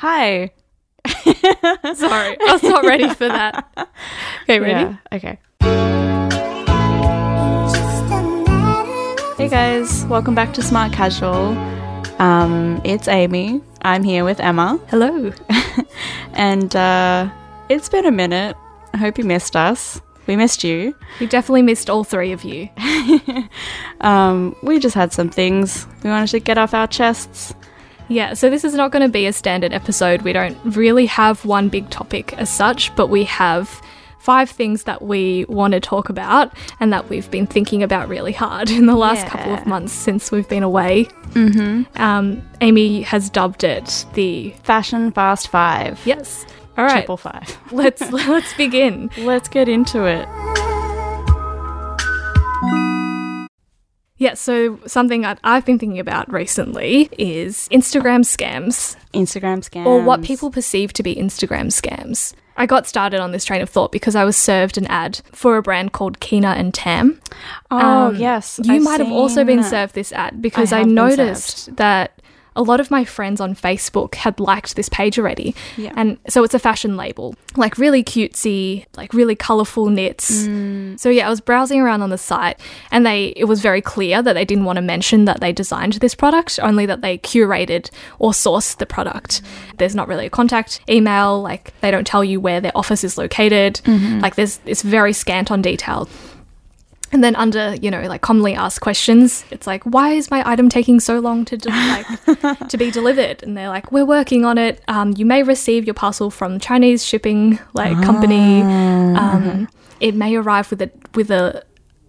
Hi. 0.00 0.50
Sorry, 1.04 2.36
I 2.40 2.52
was 2.52 2.62
not 2.62 2.86
ready 2.86 3.06
for 3.10 3.28
that. 3.28 3.66
Okay, 4.44 4.58
ready? 4.58 4.72
Yeah, 4.72 4.96
okay. 5.12 5.38
Hey 9.36 9.48
guys, 9.50 10.06
welcome 10.06 10.34
back 10.34 10.54
to 10.54 10.62
Smart 10.62 10.94
Casual. 10.94 11.54
Um, 12.18 12.80
it's 12.82 13.08
Amy. 13.08 13.60
I'm 13.82 14.02
here 14.02 14.24
with 14.24 14.40
Emma, 14.40 14.80
Hello. 14.88 15.32
and 16.32 16.74
uh, 16.74 17.30
it's 17.68 17.90
been 17.90 18.06
a 18.06 18.10
minute. 18.10 18.56
I 18.94 18.96
hope 18.96 19.18
you 19.18 19.24
missed 19.24 19.54
us. 19.54 20.00
We 20.26 20.34
missed 20.34 20.64
you. 20.64 20.96
We 21.20 21.26
definitely 21.26 21.62
missed 21.62 21.90
all 21.90 22.04
three 22.04 22.32
of 22.32 22.42
you. 22.42 22.70
Um, 24.00 24.56
we 24.62 24.78
just 24.78 24.94
had 24.94 25.12
some 25.12 25.28
things 25.28 25.86
we 26.02 26.08
wanted 26.08 26.28
to 26.28 26.40
get 26.40 26.56
off 26.56 26.72
our 26.72 26.86
chests. 26.86 27.54
Yeah, 28.10 28.34
so 28.34 28.50
this 28.50 28.64
is 28.64 28.74
not 28.74 28.90
going 28.90 29.02
to 29.02 29.08
be 29.08 29.26
a 29.26 29.32
standard 29.32 29.72
episode. 29.72 30.22
We 30.22 30.32
don't 30.32 30.58
really 30.64 31.06
have 31.06 31.44
one 31.44 31.68
big 31.68 31.88
topic 31.90 32.34
as 32.34 32.50
such, 32.50 32.94
but 32.96 33.06
we 33.06 33.24
have 33.24 33.80
five 34.18 34.50
things 34.50 34.82
that 34.84 35.00
we 35.00 35.46
want 35.48 35.72
to 35.72 35.80
talk 35.80 36.08
about 36.10 36.52
and 36.78 36.92
that 36.92 37.08
we've 37.08 37.30
been 37.30 37.46
thinking 37.46 37.82
about 37.82 38.08
really 38.08 38.32
hard 38.32 38.68
in 38.78 38.86
the 38.86 38.96
last 38.96 39.26
couple 39.28 39.54
of 39.54 39.64
months 39.64 39.92
since 39.92 40.30
we've 40.30 40.48
been 40.48 40.62
away. 40.64 41.04
Mm-hmm. 41.30 42.02
Um, 42.02 42.42
Amy 42.60 43.02
has 43.02 43.30
dubbed 43.30 43.64
it 43.64 44.04
the 44.14 44.50
Fashion 44.64 45.12
Fast 45.12 45.48
Five. 45.48 46.00
yes. 46.04 46.44
All 46.78 46.84
right, 46.84 46.92
Triple 46.92 47.16
five. 47.16 47.58
let's 47.72 48.00
let's 48.10 48.54
begin. 48.54 49.10
Let's 49.18 49.48
get 49.48 49.68
into 49.68 50.04
it. 50.06 50.26
Yeah, 54.20 54.34
so 54.34 54.78
something 54.86 55.22
that 55.22 55.40
I've 55.42 55.64
been 55.64 55.78
thinking 55.78 55.98
about 55.98 56.30
recently 56.30 57.08
is 57.16 57.68
Instagram 57.72 58.20
scams 58.20 58.94
Instagram 59.14 59.60
scams. 59.68 59.86
or 59.86 60.02
what 60.02 60.22
people 60.22 60.50
perceive 60.50 60.92
to 60.92 61.02
be 61.02 61.14
Instagram 61.16 61.68
scams. 61.72 62.34
I 62.58 62.66
got 62.66 62.86
started 62.86 63.20
on 63.20 63.32
this 63.32 63.46
train 63.46 63.62
of 63.62 63.70
thought 63.70 63.90
because 63.90 64.14
I 64.14 64.24
was 64.24 64.36
served 64.36 64.76
an 64.76 64.86
ad 64.88 65.22
for 65.32 65.56
a 65.56 65.62
brand 65.62 65.92
called 65.92 66.20
Kina 66.20 66.48
and 66.48 66.74
Tam. 66.74 67.18
Oh 67.70 67.78
Um, 67.78 68.16
yes, 68.16 68.60
You 68.62 68.74
I've 68.74 68.82
might 68.82 69.00
have 69.00 69.10
also 69.10 69.42
been 69.42 69.64
served 69.64 69.94
this 69.94 70.12
ad 70.12 70.42
because 70.42 70.70
I 70.70 70.80
I, 70.80 70.82
noticed 70.84 71.74
that 71.76 72.19
a 72.56 72.62
lot 72.62 72.80
of 72.80 72.90
my 72.90 73.04
friends 73.04 73.40
on 73.40 73.54
Facebook 73.54 74.14
had 74.14 74.40
liked 74.40 74.76
this 74.76 74.88
page 74.88 75.18
already. 75.18 75.54
Yeah. 75.76 75.92
And 75.96 76.18
so 76.28 76.44
it's 76.44 76.54
a 76.54 76.58
fashion 76.58 76.96
label, 76.96 77.34
like 77.56 77.78
really 77.78 78.02
cutesy, 78.02 78.86
like 78.96 79.14
really 79.14 79.34
colorful 79.34 79.86
knits. 79.86 80.42
Mm. 80.42 80.98
So 80.98 81.08
yeah, 81.08 81.26
I 81.26 81.30
was 81.30 81.40
browsing 81.40 81.80
around 81.80 82.02
on 82.02 82.10
the 82.10 82.18
site 82.18 82.60
and 82.90 83.06
they 83.06 83.26
it 83.36 83.44
was 83.44 83.60
very 83.60 83.80
clear 83.80 84.22
that 84.22 84.32
they 84.32 84.44
didn't 84.44 84.64
want 84.64 84.76
to 84.76 84.82
mention 84.82 85.24
that 85.26 85.40
they 85.40 85.52
designed 85.52 85.94
this 85.94 86.14
product, 86.14 86.58
only 86.62 86.86
that 86.86 87.00
they 87.00 87.18
curated 87.18 87.90
or 88.18 88.32
sourced 88.32 88.76
the 88.78 88.86
product. 88.86 89.42
There's 89.78 89.94
not 89.94 90.08
really 90.08 90.26
a 90.26 90.30
contact 90.30 90.80
email, 90.88 91.40
like 91.40 91.72
they 91.80 91.90
don't 91.90 92.06
tell 92.06 92.24
you 92.24 92.40
where 92.40 92.60
their 92.60 92.76
office 92.76 93.04
is 93.04 93.16
located. 93.16 93.80
Like 94.20 94.34
there's 94.34 94.60
it's 94.66 94.82
very 94.82 95.12
scant 95.12 95.50
on 95.50 95.62
detail. 95.62 96.08
And 97.12 97.24
then 97.24 97.34
under, 97.36 97.74
you 97.74 97.90
know, 97.90 98.02
like 98.02 98.20
commonly 98.20 98.54
asked 98.54 98.80
questions, 98.80 99.44
it's 99.50 99.66
like, 99.66 99.82
why 99.84 100.12
is 100.12 100.30
my 100.30 100.48
item 100.48 100.68
taking 100.68 101.00
so 101.00 101.18
long 101.18 101.44
to 101.46 101.56
de- 101.56 101.68
like 101.68 102.06
to 102.68 102.76
be 102.76 102.90
delivered? 102.90 103.42
And 103.42 103.56
they're 103.56 103.68
like, 103.68 103.90
we're 103.90 104.04
working 104.04 104.44
on 104.44 104.58
it. 104.58 104.80
Um, 104.86 105.14
you 105.16 105.26
may 105.26 105.42
receive 105.42 105.84
your 105.86 105.94
parcel 105.94 106.30
from 106.30 106.60
Chinese 106.60 107.04
shipping 107.04 107.58
like 107.72 108.00
company. 108.04 108.62
Um, 108.62 109.68
it 109.98 110.14
may 110.14 110.36
arrive 110.36 110.70
with 110.70 110.82
a 110.82 110.90
with 111.14 111.30
a 111.30 111.64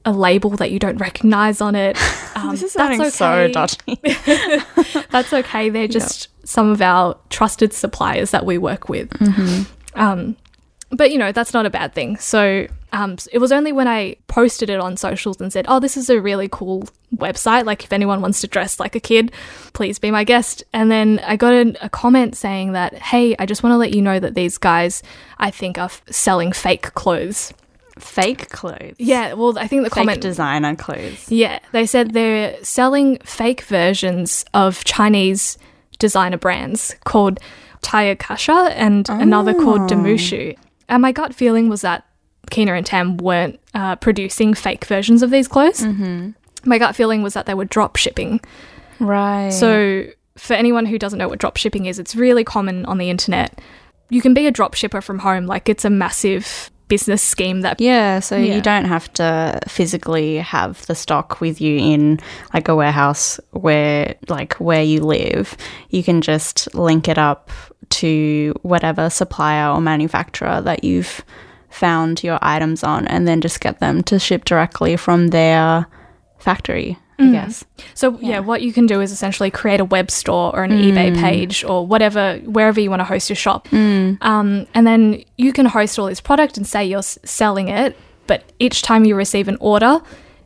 a 0.05 0.11
label 0.11 0.49
that 0.51 0.71
you 0.71 0.79
don't 0.79 0.97
recognize 0.97 1.61
on 1.61 1.75
it. 1.75 1.97
Um, 2.33 2.51
This 2.51 2.63
is 2.63 2.73
that's 2.73 2.97
sounding 2.97 3.09
so 3.11 3.31
okay. 3.33 3.51
dodgy. 3.51 5.03
That's 5.11 5.33
okay. 5.33 5.69
They're 5.69 5.89
just 5.89 6.29
some 6.47 6.69
of 6.69 6.81
our 6.81 7.17
trusted 7.29 7.73
suppliers 7.73 8.31
that 8.31 8.45
we 8.45 8.57
work 8.57 8.87
with. 8.87 9.11
Um, 9.95 10.37
but 10.91 11.11
you 11.11 11.17
know, 11.17 11.33
that's 11.33 11.53
not 11.53 11.65
a 11.65 11.69
bad 11.69 11.93
thing. 11.93 12.15
So 12.17 12.67
um, 12.93 13.17
it 13.31 13.39
was 13.39 13.51
only 13.51 13.71
when 13.71 13.87
I 13.87 14.17
posted 14.27 14.69
it 14.69 14.79
on 14.79 14.97
socials 14.97 15.39
and 15.39 15.51
said, 15.51 15.65
"Oh, 15.67 15.79
this 15.79 15.95
is 15.97 16.09
a 16.09 16.19
really 16.21 16.49
cool 16.51 16.87
website. 17.15 17.65
Like, 17.65 17.83
if 17.83 17.93
anyone 17.93 18.21
wants 18.21 18.41
to 18.41 18.47
dress 18.47 18.79
like 18.79 18.95
a 18.95 18.99
kid, 18.99 19.31
please 19.73 19.99
be 19.99 20.11
my 20.11 20.23
guest." 20.23 20.63
And 20.73 20.91
then 20.91 21.19
I 21.25 21.35
got 21.35 21.53
a, 21.53 21.85
a 21.85 21.89
comment 21.89 22.35
saying 22.35 22.73
that, 22.73 22.93
"Hey, 22.95 23.35
I 23.39 23.45
just 23.45 23.63
want 23.63 23.73
to 23.73 23.77
let 23.77 23.93
you 23.93 24.01
know 24.01 24.19
that 24.19 24.35
these 24.35 24.57
guys, 24.57 25.03
I 25.37 25.51
think, 25.51 25.77
are 25.77 25.85
f- 25.85 26.01
selling 26.09 26.51
fake 26.51 26.93
clothes." 26.93 27.53
Fake 27.99 28.49
clothes. 28.49 28.95
Yeah, 28.97 29.33
well, 29.33 29.59
I 29.59 29.67
think 29.67 29.83
the 29.83 29.89
Fake 29.89 29.95
comment 29.95 30.21
designer 30.21 30.75
clothes. 30.75 31.29
yeah, 31.29 31.59
they 31.71 31.85
said 31.85 32.13
they're 32.13 32.57
selling 32.63 33.17
fake 33.19 33.61
versions 33.61 34.43
of 34.53 34.83
Chinese 34.85 35.57
designer 35.99 36.37
brands 36.37 36.95
called 37.03 37.39
Tyakasha 37.81 38.71
and 38.75 39.07
another 39.09 39.53
called 39.53 39.81
Demushu. 39.89 40.57
And 40.87 41.01
my 41.01 41.11
gut 41.11 41.35
feeling 41.35 41.69
was 41.69 41.81
that 41.81 42.05
Kina 42.51 42.73
and 42.73 42.85
Tam 42.85 43.17
weren't 43.17 43.59
uh, 43.73 43.95
producing 43.95 44.53
fake 44.53 44.85
versions 44.85 45.23
of 45.23 45.31
these 45.31 45.47
clothes. 45.47 45.81
Mm-hmm. 45.81 46.31
My 46.69 46.77
gut 46.77 46.95
feeling 46.95 47.23
was 47.23 47.33
that 47.33 47.47
they 47.47 47.55
were 47.55 47.65
drop 47.65 47.95
shipping. 47.95 48.39
Right. 48.99 49.49
So, 49.49 50.05
for 50.37 50.53
anyone 50.53 50.85
who 50.85 50.99
doesn't 50.99 51.17
know 51.17 51.27
what 51.27 51.39
drop 51.39 51.57
shipping 51.57 51.87
is, 51.87 51.97
it's 51.97 52.15
really 52.15 52.43
common 52.43 52.85
on 52.85 52.99
the 52.99 53.09
internet. 53.09 53.59
You 54.09 54.21
can 54.21 54.33
be 54.35 54.45
a 54.45 54.51
drop 54.51 54.75
shipper 54.75 55.01
from 55.01 55.19
home, 55.19 55.47
like 55.47 55.69
it's 55.69 55.85
a 55.85 55.89
massive 55.89 56.69
business 56.87 57.23
scheme 57.23 57.61
that 57.61 57.79
yeah, 57.79 58.19
so 58.19 58.35
Yeah. 58.35 58.53
you 58.55 58.61
don't 58.61 58.83
have 58.83 59.11
to 59.13 59.59
physically 59.65 60.37
have 60.39 60.85
the 60.87 60.93
stock 60.95 61.39
with 61.39 61.61
you 61.61 61.77
in 61.77 62.19
like 62.53 62.67
a 62.67 62.75
warehouse 62.75 63.39
where 63.51 64.15
like 64.27 64.55
where 64.55 64.83
you 64.83 64.99
live. 64.99 65.55
You 65.89 66.03
can 66.03 66.21
just 66.21 66.73
link 66.75 67.07
it 67.07 67.17
up 67.17 67.49
to 67.91 68.53
whatever 68.61 69.09
supplier 69.09 69.71
or 69.73 69.79
manufacturer 69.81 70.59
that 70.61 70.83
you've 70.83 71.23
found 71.71 72.23
your 72.23 72.37
items 72.41 72.83
on 72.83 73.07
and 73.07 73.27
then 73.27 73.41
just 73.41 73.59
get 73.59 73.79
them 73.79 74.03
to 74.03 74.19
ship 74.19 74.45
directly 74.45 74.97
from 74.97 75.29
their 75.29 75.87
factory, 76.37 76.97
I 77.17 77.23
mm. 77.23 77.31
guess. 77.31 77.63
So 77.93 78.17
yeah. 78.19 78.39
what 78.39 78.61
you 78.61 78.73
can 78.73 78.85
do 78.85 79.01
is 79.01 79.11
essentially 79.11 79.49
create 79.49 79.79
a 79.79 79.85
web 79.85 80.11
store 80.11 80.55
or 80.55 80.63
an 80.63 80.71
eBay 80.71 81.15
mm. 81.15 81.19
page 81.19 81.63
or 81.63 81.85
whatever, 81.87 82.37
wherever 82.45 82.79
you 82.79 82.89
want 82.89 82.99
to 82.99 83.05
host 83.05 83.29
your 83.29 83.35
shop, 83.35 83.67
mm. 83.69 84.17
um, 84.21 84.67
and 84.73 84.85
then 84.85 85.23
you 85.37 85.53
can 85.53 85.65
host 85.65 85.97
all 85.97 86.07
this 86.07 86.21
product 86.21 86.57
and 86.57 86.67
say 86.67 86.85
you're 86.85 86.99
s- 86.99 87.17
selling 87.23 87.69
it. 87.69 87.97
But 88.27 88.51
each 88.59 88.81
time 88.81 89.03
you 89.05 89.15
receive 89.15 89.47
an 89.47 89.57
order, 89.59 90.01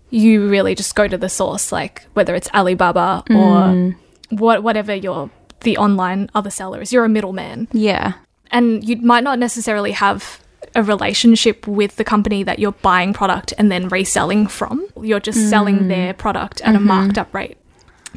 you 0.10 0.48
really 0.48 0.76
just 0.76 0.96
go 0.96 1.08
to 1.08 1.18
the 1.18 1.30
source, 1.30 1.72
like 1.72 2.06
whether 2.14 2.34
it's 2.36 2.50
Alibaba 2.54 3.24
or 3.30 3.96
what, 4.30 4.64
whatever 4.64 4.96
your 4.96 5.30
the 5.62 5.78
online 5.78 6.30
other 6.36 6.50
seller 6.50 6.82
is. 6.82 6.94
You're 6.94 7.06
a 7.06 7.10
middleman 7.10 7.68
Yeah. 7.74 8.14
and 8.52 8.88
you 8.88 8.98
might 8.98 9.24
not 9.24 9.40
necessarily 9.40 9.92
have 9.92 10.40
a 10.76 10.84
relationship 10.84 11.68
with 11.68 11.96
the 11.96 12.04
company 12.04 12.44
that 12.44 12.60
you're 12.60 12.74
buying 12.74 13.14
product 13.14 13.54
and 13.58 13.72
then 13.72 13.88
reselling 13.90 14.48
from. 14.48 14.86
You're 15.02 15.20
just 15.20 15.50
selling 15.50 15.88
their 15.88 16.14
product 16.14 16.62
at 16.62 16.76
a 16.76 16.80
marked 16.80 17.18
up 17.18 17.34
rate. 17.34 17.58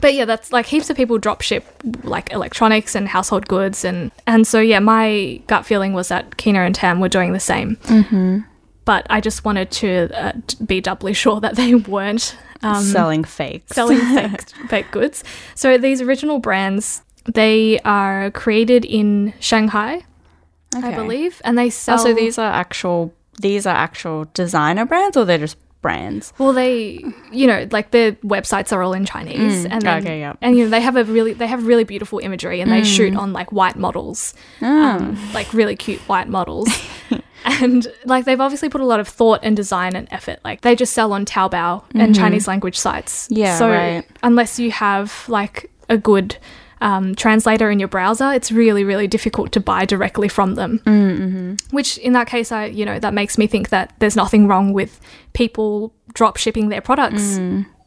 But 0.01 0.15
yeah, 0.15 0.25
that's 0.25 0.53
like 0.53 0.67
heaps 0.67 0.91
of 0.91 0.97
people 0.97 1.19
drop 1.19 1.41
ship 1.41 1.65
like 2.03 2.33
electronics 2.33 2.95
and 2.95 3.09
household 3.09 3.49
goods 3.49 3.85
and 3.85 4.13
and 4.27 4.47
so 4.47 4.61
yeah, 4.61 4.79
my 4.79 5.41
gut 5.47 5.67
feeling 5.67 5.93
was 5.93 6.09
that 6.09 6.37
Kina 6.37 6.61
and 6.61 6.75
Tam 6.75 7.01
were 7.01 7.09
doing 7.09 7.33
the 7.33 7.41
same. 7.41 7.77
Mm-hmm. 7.85 8.41
But 8.85 9.07
I 9.11 9.21
just 9.21 9.45
wanted 9.45 9.71
to 9.73 10.09
uh, 10.15 10.33
be 10.65 10.81
doubly 10.81 11.13
sure 11.25 11.41
that 11.41 11.57
they 11.57 11.75
weren't 11.75 12.37
um, 12.63 12.83
Selling 12.83 13.25
fakes. 13.25 13.75
selling 13.75 13.99
fake, 14.15 14.41
fake 14.69 14.91
goods. 14.91 15.23
So 15.55 15.79
these 15.79 16.01
original 16.01 16.39
brands, 16.39 17.03
they 17.27 17.79
are 17.81 18.31
created 18.33 18.85
in 18.85 19.33
Shanghai, 19.41 20.05
I 20.75 20.95
believe, 20.95 21.41
and 21.45 21.57
they 21.57 21.71
sell. 21.71 22.01
Oh, 22.01 22.05
so 22.05 22.15
these 22.15 22.39
are 22.39 22.51
actual 22.51 23.15
these 23.41 23.67
are 23.67 23.75
actual 23.75 24.27
designer 24.35 24.85
brands 24.85 25.17
or 25.17 25.25
they're 25.25 25.39
just 25.39 25.57
brands? 25.81 26.33
well, 26.39 26.53
they, 26.53 27.05
you 27.31 27.47
know, 27.47 27.67
like 27.71 27.93
their 27.93 28.13
websites 28.13 28.73
are 28.73 28.83
all 28.83 28.93
in 28.93 29.05
Chinese, 29.05 29.65
mm, 29.65 29.69
and 29.71 29.83
then, 29.83 30.03
okay, 30.03 30.21
yeah. 30.21 30.35
and 30.41 30.57
you 30.57 30.65
know 30.65 30.71
they 30.71 30.81
have 30.81 30.97
a 30.97 31.05
really 31.05 31.33
they 31.33 31.47
have 31.47 31.67
really 31.67 31.85
beautiful 31.85 32.19
imagery, 32.19 32.61
and 32.61 32.71
they 32.71 32.85
shoot 32.85 33.15
mm. 33.15 33.19
on 33.19 33.33
like 33.33 33.53
white 33.53 33.77
models, 33.77 34.35
ah. 34.63 34.97
um, 34.97 35.33
like 35.33 35.53
really 35.53 35.77
cute 35.77 36.01
white 36.09 36.29
models. 36.29 36.69
And 37.45 37.87
like 38.05 38.25
they've 38.25 38.41
obviously 38.41 38.69
put 38.69 38.81
a 38.81 38.85
lot 38.85 39.01
of 39.01 39.09
thought 39.09 39.41
and 39.43 39.57
design 39.57 39.95
and 39.97 40.09
effort. 40.11 40.41
Like 40.45 40.63
they 40.63 40.75
just 40.75 40.93
sell 40.93 41.13
on 41.13 41.25
Taobao 41.25 41.85
and 41.93 42.13
mm-hmm. 42.13 42.13
Chinese 42.13 42.49
language 42.49 42.79
sites. 42.79 43.29
Yeah, 43.31 43.57
so 43.57 43.71
right. 43.71 44.05
unless 44.23 44.59
you 44.59 44.71
have 44.73 45.25
like 45.29 45.71
a 45.89 45.97
good 45.97 46.37
um, 46.81 47.15
translator 47.15 47.71
in 47.71 47.79
your 47.79 47.89
browser, 47.89 48.33
it's 48.33 48.53
really, 48.53 48.85
really 48.85 49.07
difficult 49.07 49.53
to 49.53 49.61
buy 49.61 49.85
directly 49.85 50.29
from 50.29 50.55
them. 50.55 50.81
Mm-hmm. 50.81 51.75
Which, 51.75 51.99
in 51.99 52.13
that 52.13 52.27
case, 52.27 52.53
I 52.53 52.67
you 52.67 52.85
know 52.85 52.99
that 52.99 53.15
makes 53.15 53.39
me 53.39 53.47
think 53.47 53.71
that 53.71 53.93
there's 53.99 54.17
nothing 54.17 54.47
wrong 54.47 54.73
with 54.73 55.01
people 55.33 55.93
drop 56.15 56.37
shipping 56.37 56.69
their 56.69 56.81
products 56.81 57.39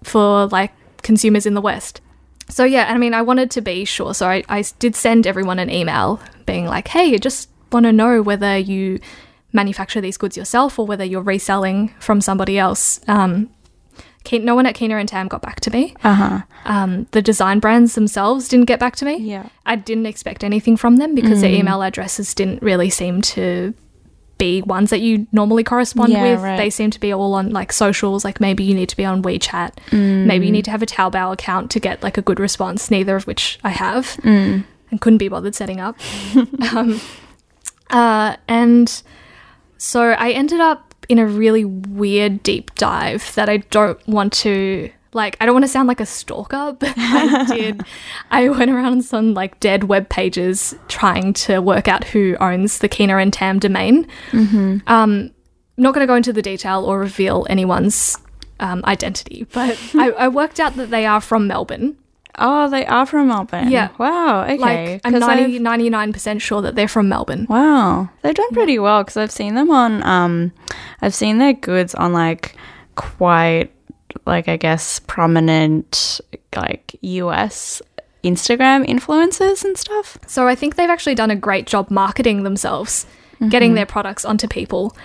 for 0.03 0.47
like 0.47 0.71
consumers 1.03 1.45
in 1.45 1.53
the 1.53 1.61
West. 1.61 2.01
So 2.49 2.65
yeah, 2.65 2.87
I 2.89 2.97
mean, 2.97 3.13
I 3.13 3.21
wanted 3.21 3.49
to 3.51 3.61
be 3.61 3.85
sure, 3.85 4.13
so 4.13 4.27
I, 4.27 4.43
I 4.49 4.63
did 4.79 4.95
send 4.95 5.25
everyone 5.25 5.59
an 5.59 5.69
email 5.69 6.19
being 6.45 6.65
like, 6.65 6.89
"Hey, 6.89 7.13
I 7.13 7.17
just 7.17 7.49
want 7.71 7.85
to 7.85 7.93
know 7.93 8.21
whether 8.21 8.57
you 8.57 8.99
manufacture 9.53 10.01
these 10.01 10.17
goods 10.17 10.35
yourself 10.35 10.77
or 10.77 10.85
whether 10.85 11.05
you're 11.05 11.21
reselling 11.21 11.89
from 11.99 12.19
somebody 12.19 12.57
else." 12.59 12.99
Um, 13.07 13.49
no 14.33 14.55
one 14.55 14.65
at 14.65 14.75
Keener 14.75 14.97
and 14.97 15.09
Tam 15.09 15.27
got 15.27 15.41
back 15.41 15.59
to 15.61 15.71
me. 15.71 15.95
Uh 16.03 16.13
huh. 16.13 16.41
Um, 16.65 17.07
the 17.11 17.21
design 17.21 17.59
brands 17.59 17.95
themselves 17.95 18.47
didn't 18.47 18.65
get 18.65 18.79
back 18.79 18.95
to 18.97 19.05
me. 19.05 19.17
Yeah. 19.17 19.49
I 19.65 19.75
didn't 19.75 20.05
expect 20.05 20.43
anything 20.43 20.77
from 20.77 20.97
them 20.97 21.15
because 21.15 21.41
their 21.41 21.51
email 21.51 21.81
addresses 21.81 22.33
didn't 22.33 22.61
really 22.61 22.89
seem 22.89 23.21
to 23.23 23.73
be 24.37 24.61
ones 24.63 24.89
that 24.89 25.01
you 25.01 25.27
normally 25.31 25.63
correspond 25.63 26.11
Yeah, 26.13 26.23
with. 26.23 26.41
right. 26.41 26.57
They 26.57 26.69
seem 26.71 26.89
to 26.91 26.99
be 26.99 27.11
all 27.13 27.33
on 27.35 27.51
like 27.51 27.71
socials, 27.71 28.23
like 28.25 28.39
maybe 28.39 28.63
you 28.63 28.73
need 28.73 28.89
to 28.89 28.97
be 28.97 29.05
on 29.05 29.21
WeChat, 29.21 29.91
maybe 29.91 30.45
you 30.47 30.51
need 30.51 30.65
to 30.65 30.71
have 30.71 30.81
a 30.81 30.87
Taobao 30.87 31.33
account 31.33 31.69
to 31.71 31.79
get 31.79 32.01
like 32.01 32.17
a 32.17 32.21
good 32.23 32.39
response, 32.39 32.89
neither 32.89 33.15
of 33.15 33.27
which 33.27 33.59
I 33.63 33.69
have 33.69 34.19
and 34.23 34.63
couldn't 34.99 35.19
be 35.19 35.27
bothered 35.29 35.53
setting 35.55 35.79
up. 35.79 35.95
um, 36.75 36.99
uh, 37.91 38.35
and 38.47 39.01
so 39.77 40.01
I 40.11 40.31
ended 40.31 40.59
up 40.59 40.90
in 41.11 41.19
a 41.19 41.25
really 41.25 41.65
weird 41.65 42.41
deep 42.41 42.73
dive 42.75 43.35
that 43.35 43.49
I 43.49 43.57
don't 43.57 43.99
want 44.07 44.31
to 44.31 44.89
like 45.13 45.35
I 45.41 45.45
don't 45.45 45.53
want 45.53 45.65
to 45.65 45.69
sound 45.69 45.89
like 45.89 45.99
a 45.99 46.05
stalker, 46.05 46.73
but 46.79 46.93
I 46.97 47.45
did. 47.53 47.81
I 48.31 48.47
went 48.47 48.71
around 48.71 48.93
on 48.93 49.01
some 49.01 49.33
like 49.33 49.59
dead 49.59 49.83
web 49.83 50.07
pages 50.07 50.73
trying 50.87 51.33
to 51.33 51.59
work 51.59 51.89
out 51.89 52.05
who 52.05 52.37
owns 52.39 52.79
the 52.79 52.87
Keener 52.87 53.19
and 53.19 53.33
Tam 53.33 53.59
domain. 53.59 54.07
Um, 54.87 55.31
I'm 55.77 55.83
not 55.83 55.93
going 55.93 56.03
to 56.03 56.07
go 56.07 56.15
into 56.15 56.31
the 56.31 56.41
detail 56.41 56.85
or 56.85 56.97
reveal 56.97 57.45
anyone's 57.49 58.17
um, 58.61 58.81
identity, 58.85 59.45
but 59.51 59.77
I, 59.95 60.11
I 60.11 60.27
worked 60.29 60.61
out 60.61 60.77
that 60.77 60.91
they 60.91 61.05
are 61.05 61.19
from 61.19 61.45
Melbourne. 61.45 61.97
Oh, 62.37 62.69
they 62.69 62.85
are 62.85 63.05
from 63.05 63.27
Melbourne. 63.27 63.69
Yeah. 63.69 63.89
Wow. 63.97 64.43
Okay. 64.43 64.57
Like 64.57 65.01
I'm 65.03 65.15
I've- 65.15 65.59
90, 65.59 65.59
99% 65.59 66.41
sure 66.41 66.61
that 66.61 66.75
they're 66.75 66.87
from 66.87 67.09
Melbourne. 67.09 67.45
Wow, 67.49 68.09
they've 68.21 68.33
done 68.33 68.49
pretty 68.51 68.79
well 68.79 69.03
because 69.03 69.17
I've 69.17 69.31
seen 69.31 69.55
them 69.55 69.69
on. 69.69 70.01
Um, 70.03 70.51
I've 71.01 71.13
seen 71.13 71.37
their 71.39 71.53
goods 71.53 71.93
on 71.95 72.13
like 72.13 72.55
quite, 72.95 73.71
like 74.25 74.47
I 74.47 74.57
guess, 74.57 74.99
prominent 74.99 76.21
like 76.55 76.95
US 77.01 77.81
Instagram 78.23 78.85
influencers 78.87 79.63
and 79.65 79.77
stuff. 79.77 80.17
So 80.27 80.47
I 80.47 80.55
think 80.55 80.75
they've 80.75 80.89
actually 80.89 81.15
done 81.15 81.31
a 81.31 81.35
great 81.35 81.65
job 81.65 81.89
marketing 81.91 82.43
themselves, 82.43 83.05
getting 83.49 83.73
their 83.73 83.85
products 83.87 84.23
onto 84.25 84.47
people. 84.47 84.95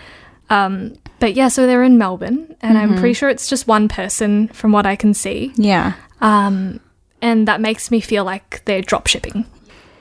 Um, 0.51 0.95
but 1.19 1.35
yeah, 1.35 1.49
so 1.49 1.67
they're 1.67 1.83
in 1.83 1.97
Melbourne, 1.99 2.55
and 2.61 2.77
I'm 2.79 2.95
pretty 2.97 3.15
sure 3.15 3.29
it's 3.31 3.49
just 3.49 3.67
one 3.67 3.89
person 3.89 4.49
from 4.49 4.71
what 4.71 4.85
I 4.87 4.95
can 4.95 5.15
see. 5.15 5.53
Yeah. 5.57 5.95
Um, 6.21 6.79
and 7.23 7.47
that 7.49 7.61
makes 7.61 7.91
me 7.91 8.01
feel 8.01 8.25
like 8.25 8.63
they're 8.65 8.83
drop 8.83 9.07
shipping. 9.07 9.45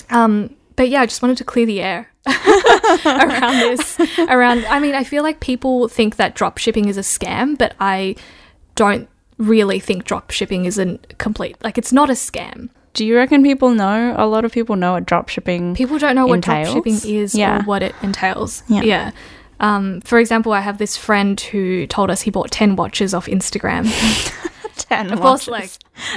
Um, 0.10 0.56
but 0.76 0.90
yeah, 0.90 1.02
I 1.02 1.06
just 1.06 1.22
wanted 1.22 1.38
to 1.38 1.44
clear 1.44 1.66
the 1.66 1.82
air 1.82 2.12
around 3.06 3.60
this. 3.60 4.00
Around, 4.20 4.66
I 4.66 4.80
mean, 4.80 4.96
I 4.96 5.04
feel 5.04 5.24
like 5.24 5.40
people 5.40 5.88
think 5.88 6.18
that 6.18 6.36
drop 6.36 6.58
shipping 6.58 6.88
is 6.88 6.98
a 6.98 7.02
scam, 7.02 7.58
but 7.58 7.76
I 7.80 8.16
don't 8.76 9.08
really 9.38 9.80
think 9.80 10.06
drop 10.06 10.32
shipping 10.32 10.64
isn't 10.66 11.18
complete 11.18 11.58
like 11.64 11.78
it's 11.78 11.92
not 11.92 12.10
a 12.10 12.14
scam. 12.14 12.70
Do 12.94 13.06
you 13.06 13.18
reckon 13.18 13.44
people 13.44 13.72
know? 13.72 14.16
A 14.18 14.26
lot 14.26 14.46
of 14.46 14.54
people 14.54 14.78
know 14.78 14.94
what 14.94 15.06
dropshipping. 15.06 15.76
People 15.76 15.98
don't 15.98 16.16
know 16.16 16.26
what 16.28 16.40
drop 16.42 16.66
shipping 16.68 16.98
is 17.04 17.36
Yeah. 17.36 17.60
or 17.60 17.64
what 17.64 17.84
it 17.84 17.94
entails. 18.02 18.64
Yeah. 18.70 18.84
Yeah. 18.84 19.12
Um, 19.60 20.00
for 20.02 20.18
example, 20.20 20.54
I 20.54 20.62
have 20.62 20.78
this 20.78 20.96
friend 20.96 21.40
who 21.40 21.88
told 21.88 22.10
us 22.10 22.22
he 22.22 22.32
bought 22.32 22.52
10 22.52 22.78
watches 22.78 23.14
off 23.14 23.26
Instagram. 23.28 23.86
Ten 24.90 25.12
Of 25.12 25.22
course, 25.22 25.48
like 25.48 25.72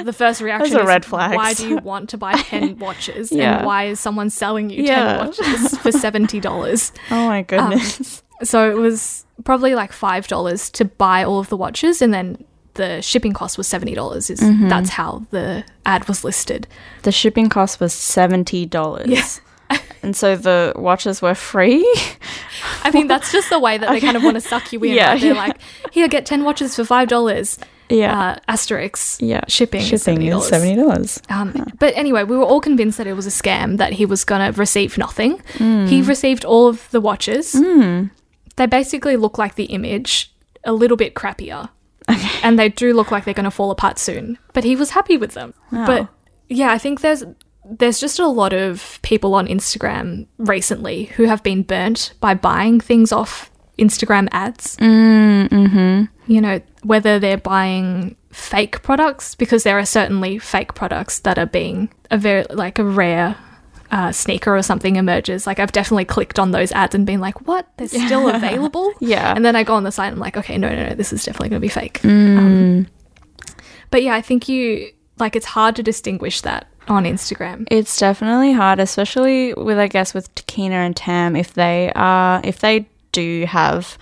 the 0.05 0.13
first 0.13 0.41
reaction 0.41 0.77
is 0.79 0.87
red 0.87 1.05
flags. 1.05 1.37
why 1.37 1.55
do 1.55 1.69
you 1.69 1.77
want 1.79 2.11
to 2.11 2.19
buy 2.19 2.33
10 2.35 2.79
watches? 2.81 3.31
Yeah. 3.31 3.59
And 3.59 3.67
why 3.67 3.85
is 3.85 4.01
someone 4.01 4.31
selling 4.31 4.69
you 4.71 4.87
10 4.87 5.17
watches 5.19 5.79
for 5.79 5.91
$70? 5.91 6.93
oh 7.11 7.27
my 7.29 7.43
goodness. 7.43 8.23
So 8.43 8.71
it 8.71 8.77
was 8.77 9.25
probably 9.45 9.75
like 9.75 9.93
$5 9.93 10.73
to 10.73 10.85
buy 10.85 11.25
all 11.25 11.39
of 11.39 11.49
the 11.49 11.57
watches 11.57 12.03
and 12.03 12.13
then 12.13 12.45
the 12.75 13.01
shipping 13.03 13.33
cost 13.33 13.59
was 13.59 13.67
$70 13.69 14.31
is 14.31 14.41
Mm-hmm. 14.41 14.69
that's 14.69 14.91
how 14.91 15.25
the 15.31 15.65
ad 15.87 16.07
was 16.09 16.23
listed. 16.25 16.67
the 17.03 17.11
shipping 17.13 17.49
cost 17.49 17.81
was 17.81 17.93
seventy 17.93 18.67
dollars. 18.67 19.41
and 20.03 20.15
so 20.17 20.37
the 20.37 20.73
watches 20.77 21.21
were 21.21 21.35
free. 21.35 21.83
I 22.85 22.91
mean, 22.93 23.07
that's 23.09 23.33
just 23.33 23.51
the 23.51 23.59
way 23.59 23.79
that 23.79 23.91
they 23.91 24.01
kind 24.01 24.17
of 24.17 24.23
want 24.23 24.37
to 24.37 24.41
suck 24.41 24.73
you 24.73 24.81
in. 24.85 24.95
Yeah, 24.95 25.11
right? 25.11 25.21
They're 25.21 25.35
yeah. 25.35 25.41
like, 25.41 25.57
here, 25.93 26.07
get 26.09 26.25
10 26.25 26.45
watches 26.45 26.77
for 26.77 26.83
$5. 26.85 27.59
Yeah. 27.91 28.19
Uh, 28.19 28.39
asterisk. 28.49 29.21
yeah. 29.21 29.41
Shipping, 29.49 29.81
is 29.81 29.89
Shipping 29.89 30.19
$70. 30.19 30.39
is 30.39 30.47
seventy 30.49 30.77
dollars. 30.77 31.23
Um, 31.29 31.73
but 31.79 31.97
anyway, 31.97 32.25
we 32.25 32.37
were 32.37 32.45
all 32.45 32.61
convinced 32.61 32.99
that 32.99 33.07
it 33.07 33.15
was 33.15 33.27
a 33.27 33.31
scam, 33.31 33.79
that 33.79 33.93
he 33.95 34.05
was 34.07 34.25
going 34.25 34.53
to 34.53 34.59
receive 34.59 34.99
nothing. 34.99 35.39
Mm. 35.55 35.89
He 35.89 36.03
received 36.03 36.45
all 36.45 36.69
of 36.69 36.91
the 36.91 37.01
watches. 37.01 37.53
They 38.57 38.67
basically 38.67 39.17
look 39.17 39.39
like 39.39 39.55
the 39.55 39.65
image, 39.67 40.33
a 40.65 40.73
little 40.73 40.97
bit 40.97 41.15
crappier. 41.15 41.71
And 42.43 42.59
they 42.59 42.69
do 42.71 42.95
look 42.95 43.11
like 43.11 43.25
they're 43.25 43.35
going 43.35 43.45
to 43.45 43.51
fall 43.51 43.71
apart 43.71 43.99
soon. 43.99 44.39
But 44.55 44.65
he 44.65 44.75
was 44.77 44.91
happy 44.91 45.17
with 45.19 45.35
them. 45.35 45.53
Wow. 45.71 45.87
But 45.87 46.09
yeah, 46.49 46.73
I 46.73 46.79
think 46.79 47.01
there's 47.03 47.23
there's 47.71 48.01
just 48.01 48.19
a 48.19 48.27
lot 48.27 48.53
of 48.55 48.99
people 49.03 49.35
on 49.35 49.47
Instagram 49.47 50.27
recently 50.39 51.05
who 51.17 51.25
have 51.25 51.43
been 51.43 51.63
burnt 51.63 52.15
by 52.19 52.33
buying 52.35 52.81
things 52.81 53.13
off 53.13 53.51
Instagram 53.79 54.29
ads. 54.33 54.77
Mm-hmm. 54.77 56.05
You 56.33 56.41
know, 56.41 56.61
whether 56.83 57.19
they're 57.19 57.39
buying 57.39 58.17
fake 58.31 58.83
products, 58.83 59.35
because 59.35 59.63
there 59.63 59.79
are 59.79 59.87
certainly 59.87 60.39
fake 60.39 60.75
products 60.75 61.21
that 61.21 61.39
are 61.39 61.47
being 61.47 61.91
a 62.11 62.19
very 62.19 62.45
like 62.51 62.79
a 62.79 62.85
rare 62.85 63.37
uh, 63.91 64.13
sneaker 64.13 64.55
or 64.55 64.63
something 64.63 64.97
emerges. 64.97 65.47
Like 65.47 65.59
I've 65.59 65.73
definitely 65.73 66.05
clicked 66.05 66.39
on 66.39 66.51
those 66.51 66.73
ads 66.73 66.95
and 66.95 67.07
been 67.07 67.21
like, 67.21 67.47
"What? 67.47 67.67
They're 67.77 67.89
still 68.07 68.29
available?" 68.29 68.93
Yeah. 69.01 69.35
and 69.35 69.45
then 69.45 69.57
I 69.57 69.65
go 69.65 69.75
on 69.75 69.85
the 69.85 69.93
site 69.93 70.09
and 70.09 70.17
I'm 70.17 70.21
like, 70.21 70.37
"Okay, 70.37 70.59
no, 70.59 70.69
no, 70.69 70.89
no, 70.89 70.95
this 70.95 71.13
is 71.13 71.25
definitely 71.25 71.51
going 71.51 71.61
to 71.61 71.65
be 71.65 71.69
fake." 71.69 72.01
Mm. 72.03 72.39
Um, 72.39 72.87
but 73.91 74.03
yeah, 74.03 74.15
I 74.15 74.21
think 74.21 74.49
you 74.49 74.91
like 75.19 75.35
it's 75.37 75.47
hard 75.47 75.77
to 75.77 75.83
distinguish 75.83 76.43
that 76.43 76.69
on 76.89 77.05
Instagram. 77.05 77.67
It's 77.71 77.99
definitely 77.99 78.53
hard, 78.53 78.79
especially 78.81 79.55
with 79.55 79.79
I 79.79 79.89
guess 79.89 80.15
with 80.15 80.35
Kina 80.47 80.77
and 80.77 80.97
Tam 80.97 81.37
if 81.37 81.55
they 81.55 81.93
are 81.95 82.41
if 82.45 82.61
they 82.61 82.89
do 83.21 83.47
have 83.47 83.99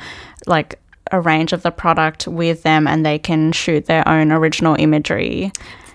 like 0.46 0.78
a 1.12 1.20
range 1.20 1.52
of 1.52 1.62
the 1.62 1.70
product 1.70 2.26
with 2.26 2.62
them 2.62 2.86
and 2.86 3.04
they 3.06 3.18
can 3.18 3.52
shoot 3.52 3.86
their 3.86 4.06
own 4.08 4.32
original 4.32 4.74
imagery. 4.78 5.52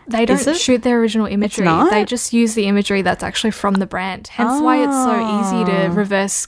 They 0.07 0.25
don't 0.25 0.57
shoot 0.57 0.81
their 0.83 0.99
original 0.99 1.27
imagery. 1.27 1.65
not? 1.65 1.91
They 1.91 2.05
just 2.05 2.33
use 2.33 2.53
the 2.55 2.65
imagery 2.65 3.01
that's 3.01 3.23
actually 3.23 3.51
from 3.51 3.75
the 3.75 3.85
brand. 3.85 4.27
Hence 4.27 4.61
why 4.61 4.83
it's 4.83 4.99
so 5.09 5.15
easy 5.39 5.61
to 5.71 5.85
Oh. 5.85 5.89
reverse 5.89 6.47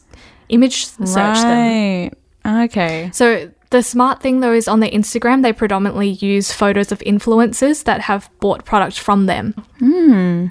image 0.49 0.85
search 0.87 1.37
them. 1.41 2.11
Okay. 2.45 3.09
So 3.13 3.49
the 3.69 3.81
smart 3.83 4.21
thing 4.21 4.39
though 4.41 4.53
is 4.53 4.67
on 4.67 4.79
their 4.81 4.89
Instagram 4.91 5.41
they 5.43 5.53
predominantly 5.53 6.09
use 6.09 6.51
photos 6.51 6.91
of 6.91 6.99
influencers 6.99 7.83
that 7.85 8.01
have 8.01 8.29
bought 8.39 8.65
product 8.65 8.99
from 8.99 9.25
them. 9.27 9.53
Hmm. 9.79 10.47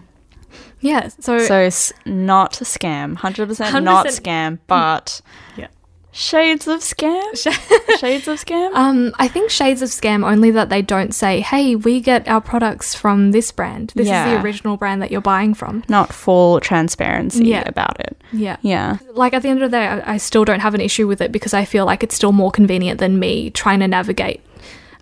Yeah. 0.81 1.09
So, 1.21 1.39
So 1.39 1.61
it's 1.61 1.93
not 2.07 2.61
a 2.61 2.65
scam. 2.65 3.17
100% 3.17 3.83
not 3.83 4.07
100% 4.07 4.21
scam, 4.21 4.59
but 4.67 5.21
Yeah. 5.57 5.69
Shades 6.13 6.69
of 6.69 6.81
scam? 6.81 7.23
shades 7.99 8.29
of 8.29 8.39
scam? 8.39 8.73
um, 8.75 9.13
I 9.19 9.27
think 9.29 9.51
shades 9.51 9.83
of 9.83 9.89
scam 9.89 10.25
only 10.31 10.51
that 10.53 10.69
they 10.69 10.83
don't 10.83 11.15
say, 11.15 11.41
"Hey, 11.41 11.75
we 11.75 12.01
get 12.01 12.29
our 12.29 12.41
products 12.41 12.95
from 12.95 13.33
this 13.33 13.51
brand. 13.51 13.93
This 13.97 14.07
is 14.07 14.13
the 14.13 14.41
original 14.43 14.77
brand 14.77 15.03
that 15.03 15.11
you're 15.11 15.21
buying 15.21 15.55
from." 15.55 15.83
not 15.89 16.13
full 16.13 16.61
transparency 16.61 17.47
Yeah. 17.47 17.65
about 17.67 17.99
it. 18.01 18.17
Yeah. 18.33 18.57
Yeah. 18.63 18.99
like 19.15 19.33
at 19.35 19.43
the 19.43 19.49
end 19.49 19.63
of 19.63 19.71
the 19.71 19.77
day, 19.79 19.87
I, 19.87 20.15
I 20.15 20.17
still 20.19 20.45
don't 20.45 20.61
have 20.61 20.75
an 20.75 20.81
issue 20.81 21.07
with 21.09 21.21
it 21.21 21.33
because 21.33 21.55
I 21.55 21.65
feel 21.65 21.85
like 21.87 22.03
it's 22.03 22.15
still 22.15 22.33
more 22.33 22.51
convenient 22.51 23.01
than 23.01 23.19
me 23.19 23.51
trying 23.51 23.81
to 23.81 23.89
navigate. 23.89 24.41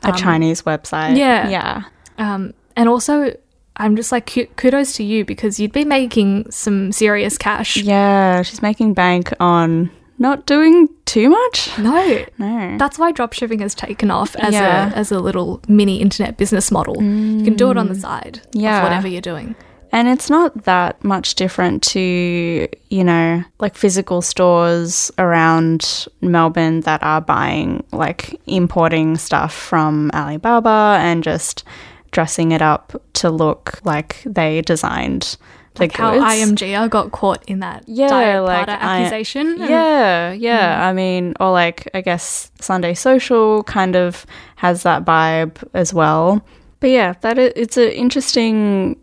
A 0.03 0.13
Chinese 0.13 0.63
website. 0.63 1.17
yeah. 1.19 1.49
Yeah. 1.49 1.83
Um, 2.19 2.55
and 2.77 2.89
also, 2.89 3.37
I'm 3.77 3.97
just 3.97 4.11
like 4.13 4.27
kudos 4.57 4.95
to 4.95 5.05
you 5.05 5.25
because 5.25 5.61
you'd 5.61 5.73
be 5.73 5.85
making 5.85 6.51
some 6.51 6.91
serious 6.93 7.37
cash. 7.37 7.77
Yeah. 7.77 8.43
She's 8.43 8.63
making 8.63 8.95
bank 8.95 9.33
on 9.41 9.91
not 10.21 10.47
doing 10.47 10.89
too 11.07 11.29
much. 11.31 11.77
No, 11.79 12.25
No. 12.39 12.77
that's 12.79 12.99
why 12.99 13.11
dropshipping 13.11 13.61
has 13.61 13.75
taken 13.75 14.11
off 14.11 14.37
as 14.37 14.55
Yeah. 14.55 14.93
a 14.93 14.95
as 14.95 15.11
a 15.11 15.19
little 15.19 15.61
mini 15.67 16.01
internet 16.01 16.37
business 16.37 16.71
model. 16.71 17.03
You 17.03 17.43
can 17.43 17.55
do 17.55 17.71
it 17.73 17.77
on 17.77 17.89
the 17.89 17.95
mm. 17.95 18.01
side 18.01 18.41
Yeah. 18.53 18.77
of 18.79 18.83
whatever 18.85 19.09
you're 19.09 19.21
doing. 19.23 19.57
And 19.93 20.07
it's 20.07 20.31
not 20.31 20.65
that 20.65 21.03
much 21.03 21.35
different 21.35 21.83
to, 21.95 22.69
you 22.91 23.03
know, 23.03 23.43
like 23.59 23.75
physical 23.75 24.23
stores 24.23 25.11
around 25.19 26.07
Melbourne 26.21 26.83
that 26.83 27.03
are 27.03 27.21
buying, 27.21 27.83
like 27.91 28.41
importing 28.47 29.17
stuff 29.17 29.53
from 29.53 30.13
Alibaba 30.15 30.99
and 31.01 31.25
just 31.25 31.65
dressing 32.13 32.53
it 32.53 32.63
up 32.63 33.03
to 33.15 33.31
look 33.31 33.81
like 33.85 34.23
they 34.25 34.61
designed 34.61 35.37
Like 35.79 35.93
how. 35.93 36.13
IMGR 36.19 36.91
got 36.91 37.13
caught 37.13 37.43
in 37.47 37.61
that 37.61 37.85
Yeah, 37.87 38.41
like 38.41 38.67
Prada 38.67 38.83
I- 38.85 39.01
accusation. 39.03 39.57
Yeah, 39.59 40.33
yeah. 40.33 40.81
Mm. 40.83 40.89
I 40.89 40.93
mean, 40.93 41.35
or 41.41 41.53
like 41.53 41.89
I 41.95 42.01
guess 42.01 42.51
Sunday 42.61 42.95
Social 42.95 43.63
kind 43.65 43.97
of 43.97 44.27
has 44.57 44.83
that 44.83 45.05
vibe 45.05 45.57
as 45.73 45.95
well. 45.95 46.45
But 46.81 46.91
yeah, 46.91 47.15
that 47.21 47.39
it's 47.39 47.77
an 47.77 47.91
interesting. 47.91 48.97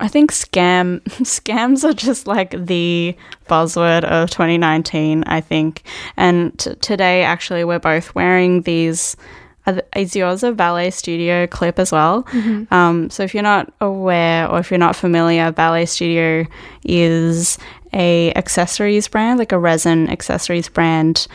I 0.00 0.08
think 0.08 0.32
scam 0.32 1.00
scams 1.22 1.84
are 1.88 1.92
just 1.94 2.26
like 2.26 2.50
the 2.66 3.16
buzzword 3.48 4.02
of 4.04 4.30
2019. 4.30 5.22
I 5.26 5.40
think, 5.40 5.82
and 6.16 6.56
t- 6.58 6.74
today 6.76 7.22
actually 7.22 7.64
we're 7.64 7.78
both 7.78 8.14
wearing 8.14 8.62
these 8.62 9.16
Is 9.94 10.16
yours 10.16 10.42
a 10.42 10.52
Valet 10.52 10.90
Studio 10.90 11.46
clip 11.46 11.78
as 11.78 11.92
well? 11.92 12.26
Um, 12.72 13.10
so 13.10 13.22
if 13.22 13.32
you're 13.34 13.42
not 13.42 13.72
aware 13.80 14.50
or 14.50 14.58
if 14.58 14.70
you're 14.70 14.78
not 14.78 14.96
familiar, 14.96 15.52
Valet 15.52 15.86
Studio 15.86 16.46
is 16.84 17.58
a 17.92 18.32
accessories 18.34 19.06
brand, 19.06 19.38
like 19.38 19.52
a 19.52 19.58
resin 19.58 20.08
accessories 20.08 20.68
brand. 20.68 21.26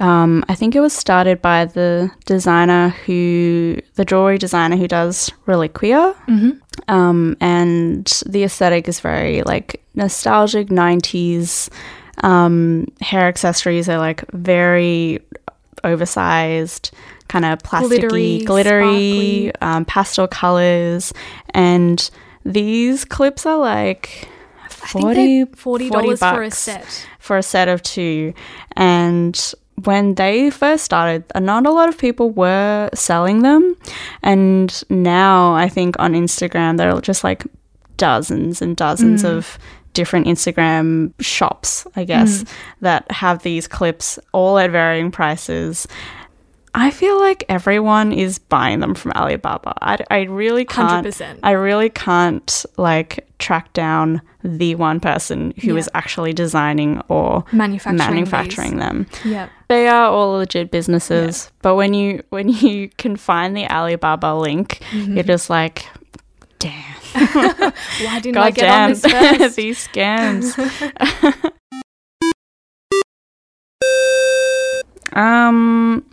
Um, 0.00 0.44
I 0.48 0.54
think 0.54 0.76
it 0.76 0.80
was 0.80 0.92
started 0.92 1.42
by 1.42 1.64
the 1.64 2.10
designer 2.24 2.90
who, 3.04 3.78
the 3.96 4.04
jewelry 4.04 4.38
designer 4.38 4.76
who 4.76 4.86
does 4.86 5.28
Reliquia. 5.46 6.14
Um, 6.86 7.36
and 7.40 8.06
the 8.24 8.44
aesthetic 8.44 8.86
is 8.88 9.00
very 9.00 9.42
like 9.42 9.82
nostalgic 9.94 10.68
90s. 10.68 11.68
Um, 12.22 12.86
hair 13.00 13.26
accessories 13.26 13.88
are 13.88 13.98
like 13.98 14.24
very 14.32 15.18
oversized, 15.84 16.92
kind 17.28 17.44
of 17.44 17.58
plasticky, 17.60 18.44
Glittery, 18.44 18.44
glittery, 18.44 19.52
um, 19.60 19.84
pastel 19.84 20.26
colors. 20.28 21.12
And 21.50 22.10
these 22.44 23.04
clips 23.04 23.46
are 23.46 23.58
like 23.58 24.28
I 24.64 24.68
think 24.68 25.02
40, 25.04 25.14
they're 25.14 25.46
forty 25.54 25.90
dollars 25.90 26.20
for 26.20 26.42
a 26.42 26.50
set. 26.50 27.06
for 27.18 27.36
a 27.36 27.42
set 27.42 27.68
of 27.68 27.82
two. 27.82 28.32
And 28.76 29.54
when 29.84 30.14
they 30.16 30.50
first 30.50 30.84
started, 30.84 31.24
not 31.38 31.64
a 31.66 31.70
lot 31.70 31.88
of 31.88 31.98
people 31.98 32.30
were 32.30 32.90
selling 32.94 33.42
them. 33.42 33.76
And 34.22 34.82
now 34.90 35.54
I 35.54 35.68
think 35.68 35.96
on 35.98 36.14
Instagram, 36.14 36.78
there 36.78 36.90
are 36.90 37.00
just 37.00 37.22
like 37.22 37.44
dozens 37.96 38.60
and 38.62 38.76
dozens 38.76 39.24
of 39.24 39.58
different 39.92 40.26
Instagram 40.26 41.12
shops, 41.20 41.86
I 41.96 42.04
guess, 42.04 42.44
that 42.80 43.10
have 43.10 43.42
these 43.42 43.66
clips 43.68 44.18
all 44.32 44.58
at 44.58 44.70
varying 44.70 45.10
prices. 45.10 45.86
I 46.74 46.90
feel 46.90 47.18
like 47.18 47.44
everyone 47.48 48.12
is 48.12 48.38
buying 48.38 48.80
them 48.80 48.94
from 48.94 49.12
Alibaba. 49.12 49.74
I, 49.80 49.98
I 50.10 50.20
really 50.24 50.64
can't. 50.64 51.06
100%. 51.06 51.40
I 51.42 51.52
really 51.52 51.88
can't 51.90 52.64
like 52.76 53.26
track 53.38 53.72
down 53.72 54.20
the 54.44 54.74
one 54.74 55.00
person 55.00 55.52
who 55.62 55.76
is 55.76 55.86
Yeah. 55.92 55.98
actually 55.98 56.32
designing 56.32 57.00
or 57.08 57.44
Manufacturing 57.52 57.96
manufacturing 58.14 58.76
them. 58.76 59.06
Yeah. 59.24 59.48
They 59.68 59.88
are 59.88 60.10
all 60.10 60.32
legit 60.32 60.70
businesses, 60.70 61.50
but 61.62 61.74
when 61.74 61.94
you 61.94 62.22
when 62.30 62.48
you 62.48 62.88
can 62.98 63.16
find 63.16 63.56
the 63.56 63.66
Alibaba 63.68 64.34
link, 64.34 64.80
Mm-hmm. 64.90 65.14
you're 65.14 65.24
just 65.24 65.50
like, 65.50 65.84
damn, 66.58 66.72
Why 67.14 68.20
didn't 68.20 68.36
I 68.36 68.50
god 68.50 68.54
get 68.54 68.68
on 68.68 68.70
damn, 68.70 68.90
this 68.90 69.02
first? 69.38 69.56
these 69.56 69.88
scams. 69.88 71.52
um, 75.18 76.04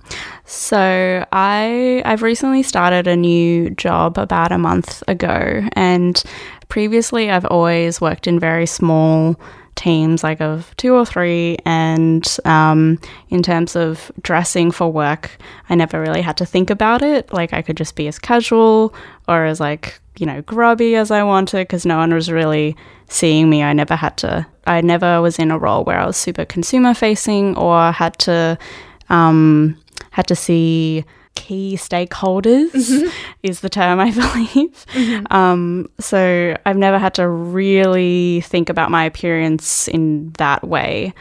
so 0.45 1.25
I 1.31 2.01
I've 2.05 2.23
recently 2.23 2.63
started 2.63 3.07
a 3.07 3.15
new 3.15 3.69
job 3.71 4.17
about 4.17 4.51
a 4.51 4.57
month 4.57 5.03
ago, 5.07 5.67
and 5.73 6.21
previously 6.69 7.29
I've 7.29 7.45
always 7.45 8.01
worked 8.01 8.25
in 8.25 8.39
very 8.39 8.65
small 8.65 9.39
teams, 9.75 10.23
like 10.23 10.41
of 10.41 10.75
two 10.77 10.95
or 10.95 11.05
three. 11.05 11.57
And 11.65 12.25
um, 12.45 12.99
in 13.29 13.43
terms 13.43 13.75
of 13.75 14.11
dressing 14.21 14.71
for 14.71 14.91
work, 14.91 15.37
I 15.69 15.75
never 15.75 16.01
really 16.01 16.21
had 16.21 16.37
to 16.37 16.45
think 16.45 16.69
about 16.69 17.01
it. 17.01 17.31
Like 17.31 17.53
I 17.53 17.61
could 17.61 17.77
just 17.77 17.95
be 17.95 18.07
as 18.07 18.17
casual 18.17 18.95
or 19.27 19.45
as 19.45 19.59
like 19.59 19.99
you 20.17 20.25
know 20.25 20.41
grubby 20.43 20.95
as 20.95 21.11
I 21.11 21.23
wanted 21.23 21.67
because 21.67 21.85
no 21.85 21.97
one 21.97 22.13
was 22.13 22.31
really 22.31 22.75
seeing 23.07 23.49
me. 23.49 23.61
I 23.61 23.73
never 23.73 23.95
had 23.95 24.17
to. 24.17 24.47
I 24.65 24.81
never 24.81 25.21
was 25.21 25.37
in 25.37 25.51
a 25.51 25.59
role 25.59 25.83
where 25.83 25.99
I 25.99 26.07
was 26.07 26.17
super 26.17 26.45
consumer 26.45 26.95
facing 26.95 27.55
or 27.55 27.91
had 27.91 28.17
to 28.19 28.57
um, 29.09 29.77
had 30.11 30.27
to 30.27 30.35
see 30.35 31.05
key 31.35 31.75
stakeholders 31.75 33.11
is 33.43 33.59
the 33.59 33.69
term 33.69 33.99
I 33.99 34.11
believe. 34.55 34.85
Um, 35.29 35.89
so 35.99 36.55
I've 36.65 36.77
never 36.77 36.97
had 36.97 37.13
to 37.15 37.27
really 37.27 38.41
think 38.41 38.69
about 38.69 38.89
my 38.89 39.03
appearance 39.03 39.87
in 39.87 40.31
that 40.37 40.65
way. 40.67 41.13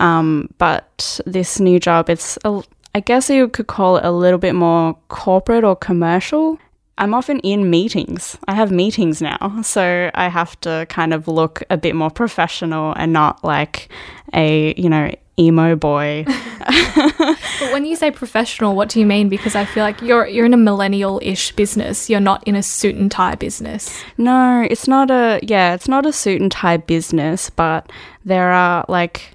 Um, 0.00 0.48
but 0.58 1.20
this 1.26 1.60
new 1.60 1.78
job, 1.78 2.10
it's 2.10 2.38
a, 2.44 2.62
I 2.94 3.00
guess 3.00 3.30
you 3.30 3.48
could 3.48 3.66
call 3.66 3.98
it 3.98 4.04
a 4.04 4.10
little 4.10 4.38
bit 4.38 4.54
more 4.54 4.96
corporate 5.08 5.64
or 5.64 5.76
commercial. 5.76 6.58
I'm 6.98 7.14
often 7.14 7.38
in 7.40 7.70
meetings. 7.70 8.36
I 8.48 8.54
have 8.54 8.70
meetings 8.70 9.22
now, 9.22 9.62
so 9.62 10.10
I 10.14 10.28
have 10.28 10.58
to 10.60 10.86
kind 10.88 11.14
of 11.14 11.28
look 11.28 11.62
a 11.70 11.76
bit 11.76 11.94
more 11.94 12.10
professional 12.10 12.92
and 12.96 13.12
not 13.12 13.42
like 13.42 13.88
a, 14.34 14.74
you 14.74 14.90
know, 14.90 15.14
emo 15.38 15.76
boy. 15.76 16.26
But 17.60 17.72
when 17.72 17.84
you 17.84 17.96
say 17.96 18.10
professional, 18.10 18.76
what 18.76 18.88
do 18.88 19.00
you 19.00 19.06
mean? 19.06 19.28
Because 19.28 19.54
I 19.54 19.64
feel 19.64 19.82
like 19.82 20.00
you're 20.02 20.26
you're 20.26 20.46
in 20.46 20.54
a 20.54 20.58
millennial-ish 20.58 21.52
business. 21.52 22.08
You're 22.08 22.20
not 22.20 22.46
in 22.46 22.54
a 22.54 22.62
suit 22.62 22.94
and 22.96 23.10
tie 23.10 23.34
business. 23.34 24.02
No, 24.16 24.66
it's 24.68 24.86
not 24.86 25.10
a 25.10 25.40
yeah, 25.42 25.74
it's 25.74 25.88
not 25.88 26.06
a 26.06 26.12
suit 26.12 26.40
and 26.40 26.50
tie 26.50 26.76
business, 26.76 27.50
but 27.50 27.90
there 28.24 28.50
are 28.50 28.84
like 28.88 29.34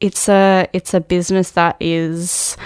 it's 0.00 0.28
a 0.28 0.68
it's 0.72 0.94
a 0.94 1.00
business 1.00 1.50
that 1.52 1.76
is 1.80 2.56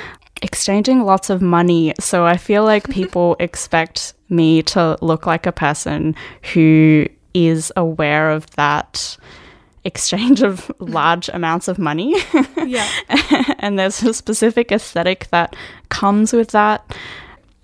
exchanging 0.45 1.05
lots 1.05 1.31
of 1.31 1.43
money. 1.43 1.95
So 1.99 2.25
I 2.25 2.37
feel 2.37 2.63
like 2.65 2.89
people 3.01 3.35
expect 3.41 4.13
me 4.29 4.63
to 4.63 4.97
look 5.01 5.27
like 5.27 5.47
a 5.47 5.53
person 5.53 6.15
who 6.53 7.09
is 7.33 7.73
aware 7.77 8.31
of 8.31 8.49
that 8.53 9.17
exchange 9.85 10.43
of 10.43 10.71
large 10.79 11.29
amounts 11.31 11.67
of 11.67 11.79
money. 11.79 12.15
Yeah. 12.65 12.89
and 13.59 13.79
there's 13.79 14.03
a 14.03 14.15
specific 14.15 14.71
aesthetic 14.71 15.29
that 15.31 15.57
comes 15.89 16.33
with 16.33 16.51
that. 16.51 16.95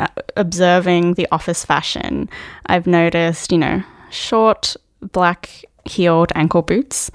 Uh, 0.00 0.08
observing 0.38 1.12
the 1.14 1.28
office 1.30 1.62
fashion, 1.62 2.26
I've 2.64 2.86
noticed, 2.86 3.52
you 3.52 3.58
know, 3.58 3.82
short 4.08 4.74
black 5.12 5.62
heeled 5.84 6.32
ankle 6.34 6.62
boots, 6.62 7.10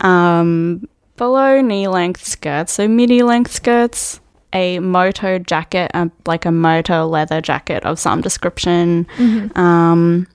um, 0.00 0.88
below 1.16 1.60
knee 1.60 1.86
length 1.86 2.24
skirts, 2.24 2.72
so 2.72 2.88
midi 2.88 3.22
length 3.22 3.52
skirts, 3.52 4.18
a 4.52 4.78
moto 4.78 5.38
jacket, 5.38 5.90
uh, 5.94 6.08
like 6.26 6.44
a 6.44 6.52
moto 6.52 7.06
leather 7.06 7.40
jacket 7.40 7.84
of 7.84 7.98
some 7.98 8.20
description. 8.20 9.06
Um, 9.56 10.26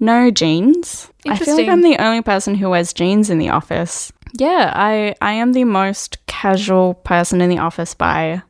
no 0.00 0.30
jeans. 0.30 1.10
I 1.26 1.36
feel 1.36 1.56
like 1.56 1.68
I'm 1.68 1.82
the 1.82 1.98
only 1.98 2.22
person 2.22 2.54
who 2.54 2.70
wears 2.70 2.92
jeans 2.92 3.30
in 3.30 3.38
the 3.38 3.50
office. 3.50 4.12
Yeah, 4.34 4.72
I 4.74 5.14
I 5.20 5.32
am 5.32 5.52
the 5.52 5.64
most 5.64 6.24
casual 6.26 6.94
person 6.94 7.40
in 7.40 7.50
the 7.50 7.58
office 7.58 7.94
by 7.94 8.42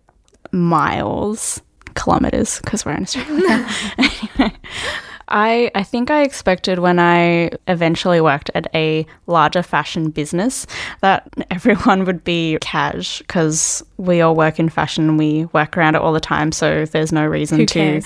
miles, 0.52 1.62
kilometers, 1.94 2.60
because 2.60 2.84
we're 2.84 2.92
in 2.92 3.02
Australia. 3.02 3.68
anyway, 3.98 4.56
I 5.28 5.70
I 5.74 5.82
think 5.82 6.10
I 6.10 6.22
expected 6.22 6.78
when 6.78 6.98
I 6.98 7.50
eventually 7.66 8.20
worked 8.20 8.50
at 8.54 8.66
a 8.74 9.06
larger 9.26 9.62
fashion 9.62 10.10
business 10.10 10.66
that 11.00 11.28
everyone 11.50 12.04
would 12.04 12.24
be 12.24 12.58
cash 12.60 13.18
because 13.18 13.82
we 13.96 14.20
all 14.20 14.34
work 14.34 14.58
in 14.58 14.68
fashion, 14.68 15.16
we 15.16 15.46
work 15.46 15.76
around 15.76 15.94
it 15.94 16.02
all 16.02 16.12
the 16.12 16.20
time, 16.20 16.52
so 16.52 16.84
there's 16.86 17.12
no 17.12 17.26
reason 17.26 17.66
to 17.66 18.02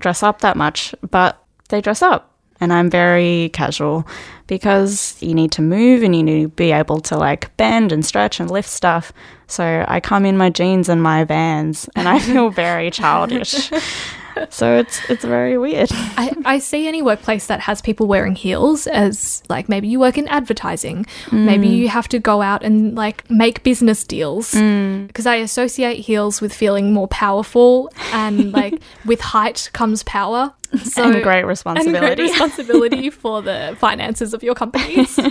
dress 0.00 0.22
up 0.22 0.40
that 0.40 0.56
much. 0.56 0.94
But 1.10 1.42
they 1.68 1.80
dress 1.80 2.02
up. 2.02 2.30
And 2.60 2.72
I'm 2.72 2.88
very 2.88 3.50
casual 3.52 4.06
because 4.46 5.20
you 5.20 5.34
need 5.34 5.50
to 5.52 5.62
move 5.62 6.02
and 6.02 6.14
you 6.14 6.22
need 6.22 6.42
to 6.42 6.48
be 6.48 6.70
able 6.70 7.00
to 7.00 7.16
like 7.16 7.54
bend 7.56 7.90
and 7.90 8.06
stretch 8.06 8.38
and 8.38 8.50
lift 8.50 8.68
stuff. 8.68 9.12
So 9.48 9.84
I 9.88 10.00
come 10.00 10.24
in 10.24 10.38
my 10.38 10.50
jeans 10.50 10.88
and 10.88 11.02
my 11.02 11.24
vans 11.24 11.88
and 11.96 12.08
I 12.08 12.18
feel 12.30 12.50
very 12.50 12.90
childish. 12.90 13.70
So 14.50 14.76
it's 14.76 15.00
it's 15.10 15.24
very 15.24 15.58
weird. 15.58 15.88
I, 15.92 16.32
I 16.44 16.58
see 16.58 16.86
any 16.86 17.02
workplace 17.02 17.46
that 17.46 17.60
has 17.60 17.80
people 17.82 18.06
wearing 18.06 18.36
heels 18.36 18.86
as 18.86 19.42
like 19.48 19.68
maybe 19.68 19.88
you 19.88 19.98
work 19.98 20.16
in 20.16 20.28
advertising, 20.28 21.06
maybe 21.32 21.66
mm. 21.68 21.76
you 21.76 21.88
have 21.88 22.08
to 22.08 22.18
go 22.18 22.40
out 22.40 22.62
and 22.62 22.94
like 22.94 23.28
make 23.28 23.62
business 23.64 24.04
deals. 24.04 24.52
Mm. 24.52 25.08
Because 25.08 25.26
I 25.26 25.36
associate 25.36 26.00
heels 26.00 26.40
with 26.40 26.54
feeling 26.54 26.92
more 26.92 27.08
powerful 27.08 27.90
and 28.12 28.52
like 28.60 28.80
with 29.04 29.20
height 29.20 29.70
comes 29.72 30.02
power. 30.04 30.52
So 30.82 31.04
and 31.04 31.22
great 31.22 31.40
and 31.40 31.48
responsibility. 31.48 32.16
great 32.16 32.18
responsibility 32.30 33.10
for 33.10 33.42
the 33.42 33.76
finances 33.78 34.34
of 34.34 34.42
your 34.42 34.54
company. 34.54 35.04
So, 35.06 35.22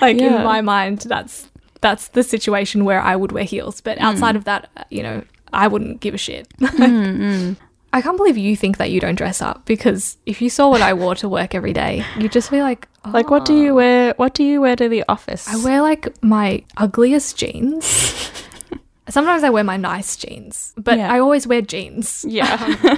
like 0.00 0.20
Yeah. 0.20 0.38
in 0.38 0.44
my 0.44 0.60
mind, 0.60 1.00
that's 1.00 1.48
that's 1.80 2.08
the 2.08 2.22
situation 2.22 2.84
where 2.84 3.00
I 3.00 3.14
would 3.16 3.32
wear 3.32 3.44
heels. 3.44 3.80
But 3.80 3.98
mm. 3.98 4.02
outside 4.02 4.36
of 4.36 4.44
that, 4.44 4.70
uh, 4.76 4.84
you 4.90 5.02
know, 5.02 5.22
I 5.52 5.68
wouldn't 5.68 6.00
give 6.00 6.14
a 6.14 6.18
shit. 6.18 6.48
I 7.94 8.02
can't 8.02 8.16
believe 8.16 8.36
you 8.36 8.56
think 8.56 8.78
that 8.78 8.90
you 8.90 8.98
don't 8.98 9.14
dress 9.14 9.40
up 9.40 9.64
because 9.66 10.18
if 10.26 10.42
you 10.42 10.50
saw 10.50 10.68
what 10.68 10.82
I 10.82 10.94
wore 10.94 11.14
to 11.14 11.28
work 11.28 11.54
every 11.54 11.72
day, 11.72 12.04
you'd 12.18 12.32
just 12.32 12.50
be 12.50 12.60
like, 12.60 12.88
oh. 13.04 13.10
like 13.10 13.30
what 13.30 13.44
do 13.44 13.56
you 13.56 13.70
oh. 13.70 13.76
wear 13.76 14.14
what 14.16 14.34
do 14.34 14.42
you 14.42 14.60
wear 14.60 14.74
to 14.74 14.88
the 14.88 15.04
office? 15.08 15.46
I 15.46 15.62
wear 15.62 15.80
like 15.80 16.08
my 16.20 16.64
ugliest 16.76 17.38
jeans. 17.38 17.86
Sometimes 19.08 19.44
I 19.44 19.50
wear 19.50 19.62
my 19.62 19.76
nice 19.76 20.16
jeans, 20.16 20.72
but 20.76 20.98
Yeah. 20.98 21.12
I 21.12 21.20
always 21.20 21.46
wear 21.46 21.62
jeans. 21.62 22.24
Yeah. 22.26 22.56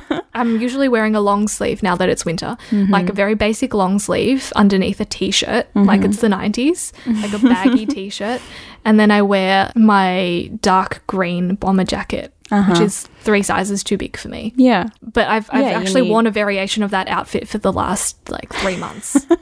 Um, 0.09 0.23
I'm 0.35 0.61
usually 0.61 0.89
wearing 0.89 1.15
a 1.15 1.21
long 1.21 1.49
sleeve 1.49 1.83
now 1.83 1.97
that 1.97 2.09
it's 2.09 2.25
winter, 2.25 2.57
mm-hmm. 2.71 2.91
like 2.93 3.11
a 3.11 3.13
very 3.13 3.35
basic 3.35 3.75
long 3.75 3.99
sleeve 3.99 4.53
underneath 4.57 5.01
a 5.01 5.05
t 5.05 5.31
shirt, 5.31 5.67
like 5.75 6.01
mm-hmm. 6.01 6.11
it's 6.11 6.21
the 6.21 6.29
90s, 6.29 6.93
like 7.23 7.35
a 7.35 7.39
baggy 7.55 7.85
t 7.85 8.09
shirt. 8.09 8.41
And 8.85 9.01
then 9.01 9.11
I 9.11 9.21
wear 9.21 9.73
my 9.75 10.51
dark 10.63 11.03
green 11.07 11.57
bomber 11.57 11.85
jacket 11.85 12.33
which 12.51 12.81
is 12.81 13.09
three 13.21 13.43
sizes 13.43 13.83
too 13.83 13.97
big 13.97 14.17
for 14.17 14.29
me. 14.29 14.53
Yeah. 14.57 14.87
But 15.03 15.27
I've, 15.29 15.49
I've 15.53 15.65
Yeah, 15.65 15.79
actually 15.79 16.03
need- 16.03 16.11
worn 16.11 16.27
a 16.27 16.31
variation 16.31 16.83
of 16.83 16.91
that 16.93 17.09
outfit 17.09 17.49
for 17.49 17.59
the 17.59 17.73
last 17.73 18.29
like 18.31 18.53
three 18.53 18.77
months. 18.77 19.27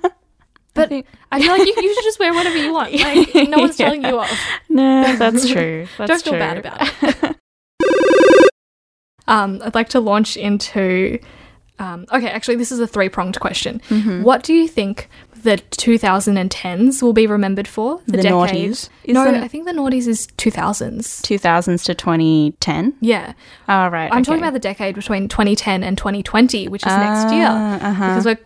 But 0.74 0.88
think- 0.88 1.06
I 1.30 1.40
feel 1.40 1.52
like 1.52 1.60
you, 1.64 1.72
you 1.76 1.94
should 1.94 2.02
just 2.02 2.18
wear 2.18 2.34
whatever 2.34 2.56
you 2.56 2.72
want. 2.72 2.92
Like 2.94 3.32
no 3.48 3.58
one's 3.58 3.76
telling 3.78 4.04
you 4.04 4.18
off. 4.18 4.36
No, 4.68 5.14
that's 5.14 5.48
true. 5.52 5.86
That's 5.98 6.08
Don't 6.08 6.22
feel 6.24 6.32
true. 6.32 6.40
bad 6.40 6.58
about 6.58 6.80
it. 7.30 7.36
um, 9.28 9.60
I'd 9.64 9.74
like 9.74 9.90
to 9.90 10.00
launch 10.00 10.36
into. 10.36 11.18
Um, 11.78 12.06
okay, 12.12 12.28
actually, 12.28 12.56
this 12.56 12.70
is 12.72 12.78
a 12.80 12.86
three 12.86 13.08
pronged 13.08 13.38
question. 13.40 13.80
Mm-hmm. 13.88 14.22
What 14.22 14.42
do 14.42 14.52
you 14.52 14.68
think 14.68 15.08
the 15.44 15.58
2010s 15.70 17.02
will 17.02 17.12
be 17.12 17.26
remembered 17.26 17.68
for? 17.68 18.00
The 18.06 18.18
noughties? 18.18 18.88
No, 19.06 19.30
the- 19.30 19.38
I 19.42 19.48
think 19.48 19.66
the 19.66 19.72
noughties 19.72 20.08
is 20.08 20.26
2000s. 20.38 21.22
2000s 21.22 21.84
to 21.84 21.94
2010. 21.94 22.94
Yeah. 23.00 23.32
All 23.68 23.90
right. 23.90 24.10
I'm 24.12 24.24
talking 24.24 24.42
about 24.42 24.52
the 24.54 24.58
decade 24.58 24.94
between 24.94 25.28
2010 25.28 25.82
and 25.84 25.96
2020, 25.96 26.68
which 26.68 26.82
is 26.82 26.86
next 26.92 27.32
year. 27.32 27.46
Uh-huh. 27.46 28.08
Because 28.08 28.24
we're, 28.26 28.38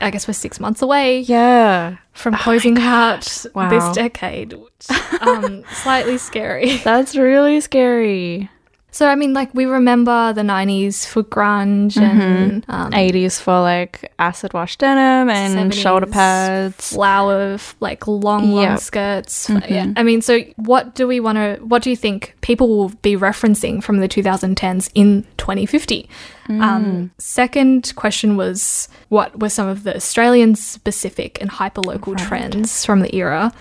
I 0.00 0.10
guess 0.10 0.26
we're 0.28 0.34
six 0.34 0.60
months 0.60 0.82
away 0.82 1.20
Yeah. 1.20 1.96
from 2.12 2.34
closing 2.36 2.78
out 2.78 3.44
Wow. 3.54 3.68
this 3.70 3.94
decade. 3.96 4.52
which, 4.52 5.20
Um, 5.20 5.64
slightly 5.72 6.18
scary. 6.18 6.76
That's 6.84 7.16
really 7.16 7.60
scary. 7.60 8.50
So, 8.94 9.08
I 9.08 9.16
mean, 9.16 9.32
like, 9.32 9.52
we 9.52 9.64
remember 9.64 10.32
the 10.32 10.42
90s 10.42 11.04
for 11.04 11.24
grunge 11.24 11.96
and 11.96 12.64
um, 12.68 12.92
80s 12.92 13.40
for 13.40 13.58
like 13.60 14.12
acid 14.20 14.52
wash 14.54 14.76
denim 14.76 15.28
and 15.28 15.74
shoulder 15.74 16.06
pads. 16.06 16.90
flower, 16.92 17.58
like, 17.80 18.06
long, 18.06 18.52
long 18.52 18.62
Yep. 18.62 18.78
skirts. 18.78 19.50
Yeah. 19.68 19.92
I 19.96 20.04
mean, 20.04 20.22
so 20.22 20.38
what 20.54 20.94
do 20.94 21.08
we 21.08 21.18
want 21.18 21.38
to, 21.38 21.58
what 21.64 21.82
do 21.82 21.90
you 21.90 21.96
think 21.96 22.36
people 22.40 22.68
will 22.68 22.90
be 23.02 23.16
referencing 23.16 23.82
from 23.82 23.98
the 23.98 24.08
2010s 24.08 24.88
in 24.94 25.24
2050? 25.38 26.08
Um, 26.48 27.10
second 27.18 27.92
question 27.96 28.36
was 28.36 28.88
what 29.08 29.40
were 29.40 29.48
some 29.48 29.66
of 29.66 29.82
the 29.82 29.96
Australian 29.96 30.54
specific 30.54 31.40
and 31.40 31.50
hyperlocal 31.50 32.16
trends 32.28 32.84
from 32.84 33.00
the 33.00 33.12
era? 33.16 33.52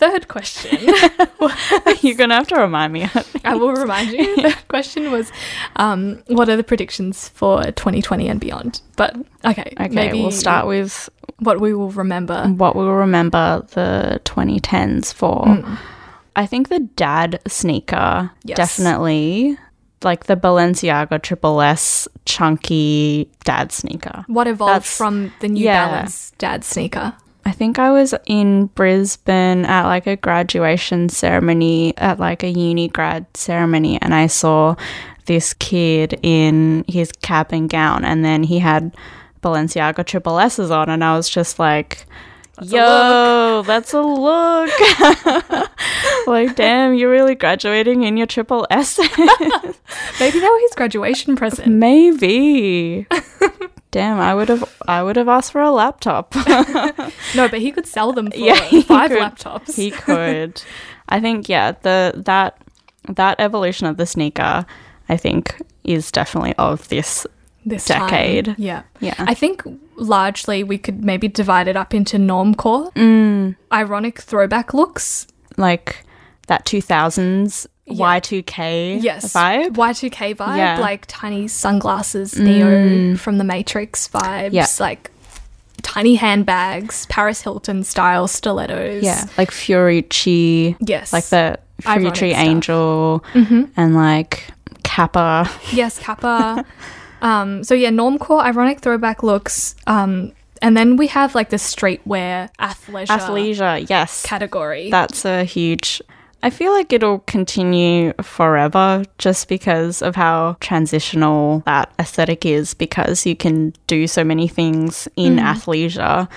Third 0.00 0.28
question. 0.28 0.78
You're 2.00 2.16
going 2.16 2.30
to 2.30 2.36
have 2.36 2.48
to 2.48 2.56
remind 2.56 2.92
me. 2.94 3.06
I 3.44 3.54
will 3.54 3.72
remind 3.74 4.10
you. 4.10 4.34
The 4.36 4.56
question 4.68 5.12
was, 5.12 5.30
um, 5.76 6.22
what 6.28 6.48
are 6.48 6.56
the 6.56 6.64
predictions 6.64 7.28
for 7.28 7.62
2020 7.64 8.26
and 8.28 8.40
beyond? 8.40 8.80
But 8.96 9.14
okay, 9.44 9.74
okay, 9.78 9.88
maybe 9.88 10.20
we'll 10.22 10.30
start 10.30 10.66
with 10.66 11.10
what 11.38 11.60
we 11.60 11.74
will 11.74 11.90
remember. 11.90 12.46
what 12.48 12.74
we'll 12.76 12.92
remember 12.92 13.62
the 13.72 14.20
2010s 14.24 15.12
for. 15.12 15.62
I 16.34 16.46
think 16.46 16.70
the 16.70 16.80
dad 16.80 17.40
sneaker, 17.46 18.30
Yes. 18.44 18.56
definitely. 18.56 19.58
Like 20.02 20.24
the 20.24 20.36
Balenciaga 20.36 21.20
Triple 21.20 21.60
S 21.60 22.08
chunky 22.24 23.30
dad 23.44 23.70
sneaker. 23.70 24.24
What 24.28 24.46
evolved 24.46 24.70
That's- 24.76 24.96
from 24.96 25.30
the 25.40 25.48
New 25.48 25.62
yeah. 25.62 25.88
Balance 25.88 26.32
dad 26.38 26.64
sneaker? 26.64 27.12
I 27.50 27.52
think 27.52 27.80
I 27.80 27.90
was 27.90 28.14
in 28.26 28.66
Brisbane 28.66 29.64
at 29.64 29.84
like 29.86 30.06
a 30.06 30.14
graduation 30.14 31.08
ceremony, 31.08 31.96
at 31.96 32.20
like 32.20 32.44
a 32.44 32.48
uni 32.48 32.86
grad 32.86 33.26
ceremony, 33.34 34.00
and 34.00 34.14
I 34.14 34.28
saw 34.28 34.76
this 35.26 35.52
kid 35.54 36.16
in 36.22 36.84
his 36.86 37.10
cap 37.10 37.50
and 37.50 37.68
gown, 37.68 38.04
and 38.04 38.24
then 38.24 38.44
he 38.44 38.60
had 38.60 38.96
Balenciaga 39.42 40.06
triple 40.06 40.38
S's 40.38 40.70
on, 40.70 40.88
and 40.88 41.02
I 41.02 41.16
was 41.16 41.28
just 41.28 41.58
like, 41.58 42.06
Yo, 42.62 43.64
that's 43.66 43.94
a 43.94 44.00
look. 44.00 44.70
like, 46.28 46.54
damn, 46.54 46.94
you're 46.94 47.10
really 47.10 47.34
graduating 47.34 48.04
in 48.04 48.16
your 48.16 48.28
triple 48.28 48.64
S. 48.70 48.96
Maybe 50.20 50.38
they 50.38 50.46
was 50.46 50.62
his 50.62 50.76
graduation 50.76 51.34
present. 51.34 51.66
Maybe. 51.66 53.08
damn, 53.90 54.18
I 54.20 54.34
would 54.34 54.48
have 54.48 54.64
I 54.88 55.02
would 55.02 55.16
have 55.16 55.28
asked 55.28 55.52
for 55.52 55.60
a 55.60 55.70
laptop. 55.70 56.34
No, 57.34 57.48
but 57.48 57.60
he 57.60 57.70
could 57.70 57.86
sell 57.86 58.12
them 58.12 58.30
for 58.30 58.36
Yeah, 58.38 58.54
five 58.82 59.10
could. 59.10 59.20
laptops. 59.20 59.76
he 59.76 59.90
could. 59.90 60.62
I 61.08 61.20
think 61.20 61.48
yeah, 61.48 61.72
the 61.82 62.12
that 62.26 62.58
that 63.08 63.38
evolution 63.40 63.86
of 63.86 63.96
the 63.96 64.06
sneaker, 64.06 64.64
I 65.08 65.16
think, 65.16 65.60
is 65.84 66.10
definitely 66.10 66.54
of 66.58 66.88
this. 66.88 67.26
this 67.66 67.84
decade. 67.86 68.46
Time. 68.46 68.54
Yeah. 68.58 68.82
Yeah. 69.00 69.14
I 69.18 69.34
think 69.34 69.62
largely 69.96 70.64
we 70.64 70.78
could 70.78 71.04
maybe 71.04 71.28
divide 71.28 71.68
it 71.68 71.76
up 71.76 71.92
into 71.94 72.16
normcore, 72.16 72.92
Mm. 72.94 73.56
ironic 73.72 74.20
throwback 74.20 74.72
looks. 74.74 75.26
Like 75.56 76.04
that 76.46 76.64
two 76.64 76.80
thousands 76.80 77.66
Yeah. 77.90 77.98
Y 77.98 78.20
two 78.20 78.42
K 78.42 78.98
Yes. 79.00 79.32
vibe. 79.32 79.72
Y2K 79.74 80.34
vibe, 80.36 80.56
Yeah. 80.56 80.76
Mm. 80.76 80.80
like 80.80 81.04
tiny 81.06 81.48
sunglasses, 81.48 82.38
Neo 82.38 83.16
from 83.16 83.38
the 83.38 83.44
Matrix 83.44 84.08
vibes, 84.08 84.50
Yeah. 84.52 84.66
like 84.78 85.10
tiny 85.82 86.14
handbags, 86.16 87.06
Paris 87.06 87.40
Hilton 87.42 87.84
style 87.84 88.28
stilettos. 88.28 89.02
Yeah, 89.02 89.24
like 89.38 89.50
Fiorucci, 89.50 90.76
Yes. 90.80 91.12
like 91.12 91.24
the 91.26 91.58
Fiorucci. 91.82 92.34
Angel, 92.34 93.24
and 93.34 93.94
like 93.94 94.44
Kappa. 94.82 95.48
Yes, 95.72 95.98
Kappa. 95.98 96.64
um, 97.22 97.64
so 97.64 97.74
yeah, 97.74 97.90
normcore, 97.90 98.42
ironic 98.42 98.80
throwback 98.80 99.22
looks. 99.22 99.74
Um, 99.86 100.32
and 100.62 100.76
then 100.76 100.96
we 100.98 101.06
have 101.06 101.34
like 101.34 101.48
the 101.48 101.56
streetwear 101.56 102.50
athleisure, 102.58 103.06
Athleisure, 103.06 103.86
yes. 103.88 104.22
category. 104.26 104.90
That's 104.90 105.24
a 105.24 105.44
huge. 105.44 106.02
I 106.42 106.50
feel 106.50 106.72
like 106.72 106.92
it'll 106.92 107.18
continue 107.20 108.14
forever 108.22 109.04
just 109.18 109.48
because 109.48 110.00
of 110.00 110.16
how 110.16 110.56
transitional 110.60 111.62
that 111.66 111.92
aesthetic 111.98 112.46
is, 112.46 112.72
because 112.72 113.26
you 113.26 113.36
can 113.36 113.74
do 113.86 114.06
so 114.06 114.24
many 114.24 114.48
things 114.48 115.06
in 115.16 115.36
mm. 115.36 115.42
athleisure 115.42 116.28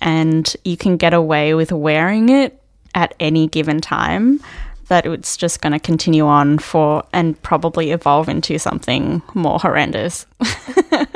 and 0.00 0.54
you 0.64 0.76
can 0.76 0.96
get 0.98 1.14
away 1.14 1.54
with 1.54 1.72
wearing 1.72 2.28
it 2.28 2.60
at 2.94 3.14
any 3.18 3.48
given 3.48 3.80
time. 3.80 4.40
That 4.88 5.04
it's 5.04 5.36
just 5.36 5.62
going 5.62 5.72
to 5.72 5.80
continue 5.80 6.26
on 6.26 6.58
for 6.58 7.02
and 7.12 7.40
probably 7.42 7.90
evolve 7.90 8.28
into 8.28 8.56
something 8.58 9.20
more 9.34 9.58
horrendous. 9.58 10.26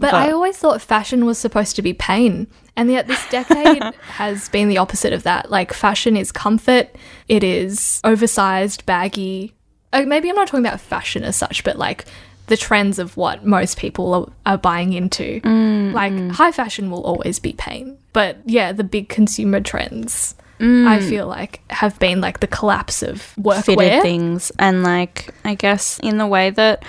But 0.00 0.14
I 0.14 0.30
always 0.30 0.56
thought 0.56 0.82
fashion 0.82 1.24
was 1.24 1.38
supposed 1.38 1.76
to 1.76 1.82
be 1.82 1.92
pain. 1.92 2.46
And 2.76 2.90
yet 2.90 3.06
this 3.06 3.24
decade 3.30 3.82
has 4.02 4.48
been 4.48 4.68
the 4.68 4.78
opposite 4.78 5.12
of 5.12 5.22
that. 5.22 5.50
Like 5.50 5.72
fashion 5.72 6.16
is 6.16 6.30
comfort, 6.30 6.94
it 7.28 7.42
is 7.42 8.00
oversized, 8.04 8.84
baggy. 8.86 9.54
Uh, 9.92 10.02
maybe 10.02 10.28
I'm 10.28 10.36
not 10.36 10.48
talking 10.48 10.66
about 10.66 10.80
fashion 10.80 11.24
as 11.24 11.36
such, 11.36 11.64
but 11.64 11.76
like 11.76 12.04
the 12.48 12.56
trends 12.56 12.98
of 12.98 13.16
what 13.16 13.44
most 13.44 13.78
people 13.78 14.14
are, 14.14 14.52
are 14.54 14.58
buying 14.58 14.92
into. 14.92 15.40
Mm, 15.40 15.92
like 15.92 16.12
mm. 16.12 16.30
high 16.30 16.52
fashion 16.52 16.90
will 16.90 17.02
always 17.02 17.38
be 17.38 17.54
pain. 17.54 17.96
But 18.12 18.38
yeah, 18.44 18.72
the 18.72 18.84
big 18.84 19.08
consumer 19.08 19.60
trends 19.60 20.34
I 20.58 20.62
mm. 20.62 21.08
feel 21.08 21.26
like 21.26 21.60
have 21.70 21.98
been 21.98 22.22
like 22.22 22.40
the 22.40 22.46
collapse 22.46 23.02
of 23.02 23.34
workwear. 23.38 24.00
things 24.00 24.50
and 24.58 24.82
like 24.82 25.34
i 25.44 25.54
guess 25.54 25.98
in 26.02 26.16
the 26.16 26.26
way 26.26 26.48
that 26.48 26.82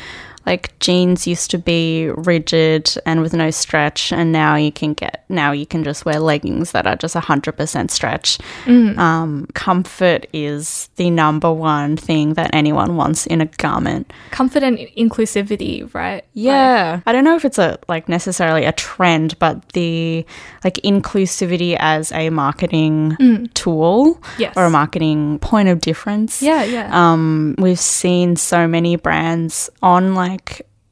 like 0.47 0.63
jeans 0.79 1.27
used 1.27 1.51
to 1.51 1.57
be 1.59 2.09
rigid 2.15 2.83
and 3.05 3.21
with 3.21 3.33
no 3.33 3.51
stretch 3.51 4.11
and 4.13 4.31
now 4.31 4.55
you 4.55 4.71
can 4.71 4.93
get 4.93 5.23
now 5.29 5.51
you 5.51 5.65
can 5.65 5.83
just 5.83 6.05
wear 6.05 6.19
leggings 6.19 6.71
that 6.71 6.87
are 6.87 6.95
just 6.95 7.15
100% 7.15 7.91
stretch 7.91 8.37
Mm. 8.65 8.97
um, 8.97 9.47
comfort 9.53 10.25
is 10.33 10.89
the 10.95 11.09
number 11.09 11.51
one 11.51 11.97
thing 11.97 12.33
that 12.35 12.49
anyone 12.53 12.95
wants 12.95 13.25
in 13.27 13.41
a 13.41 13.45
garment 13.65 14.11
Comfort 14.31 14.63
and 14.63 14.77
inclusivity, 14.97 15.93
right? 15.93 16.23
yeah 16.33 17.01
i 17.05 17.11
don't 17.11 17.23
know 17.23 17.35
if 17.35 17.43
it's 17.45 17.59
a 17.59 17.77
like 17.87 18.07
necessarily 18.07 18.63
a 18.65 18.71
trend 18.71 19.37
but 19.39 19.55
the 19.73 20.25
like 20.63 20.75
inclusivity 20.83 21.75
as 21.79 22.11
a 22.13 22.29
marketing 22.29 23.17
tool 23.53 23.97
Mm. 24.15 24.39
Yes. 24.39 24.53
or 24.55 24.65
a 24.65 24.69
marketing 24.69 25.39
point 25.39 25.67
of 25.69 25.81
difference 25.81 26.41
Yeah, 26.41 26.63
yeah. 26.63 26.89
um, 26.93 27.55
we've 27.57 27.79
seen 27.79 28.35
so 28.35 28.67
many 28.67 28.95
brands 28.95 29.69
on 29.81 30.13
like 30.15 30.36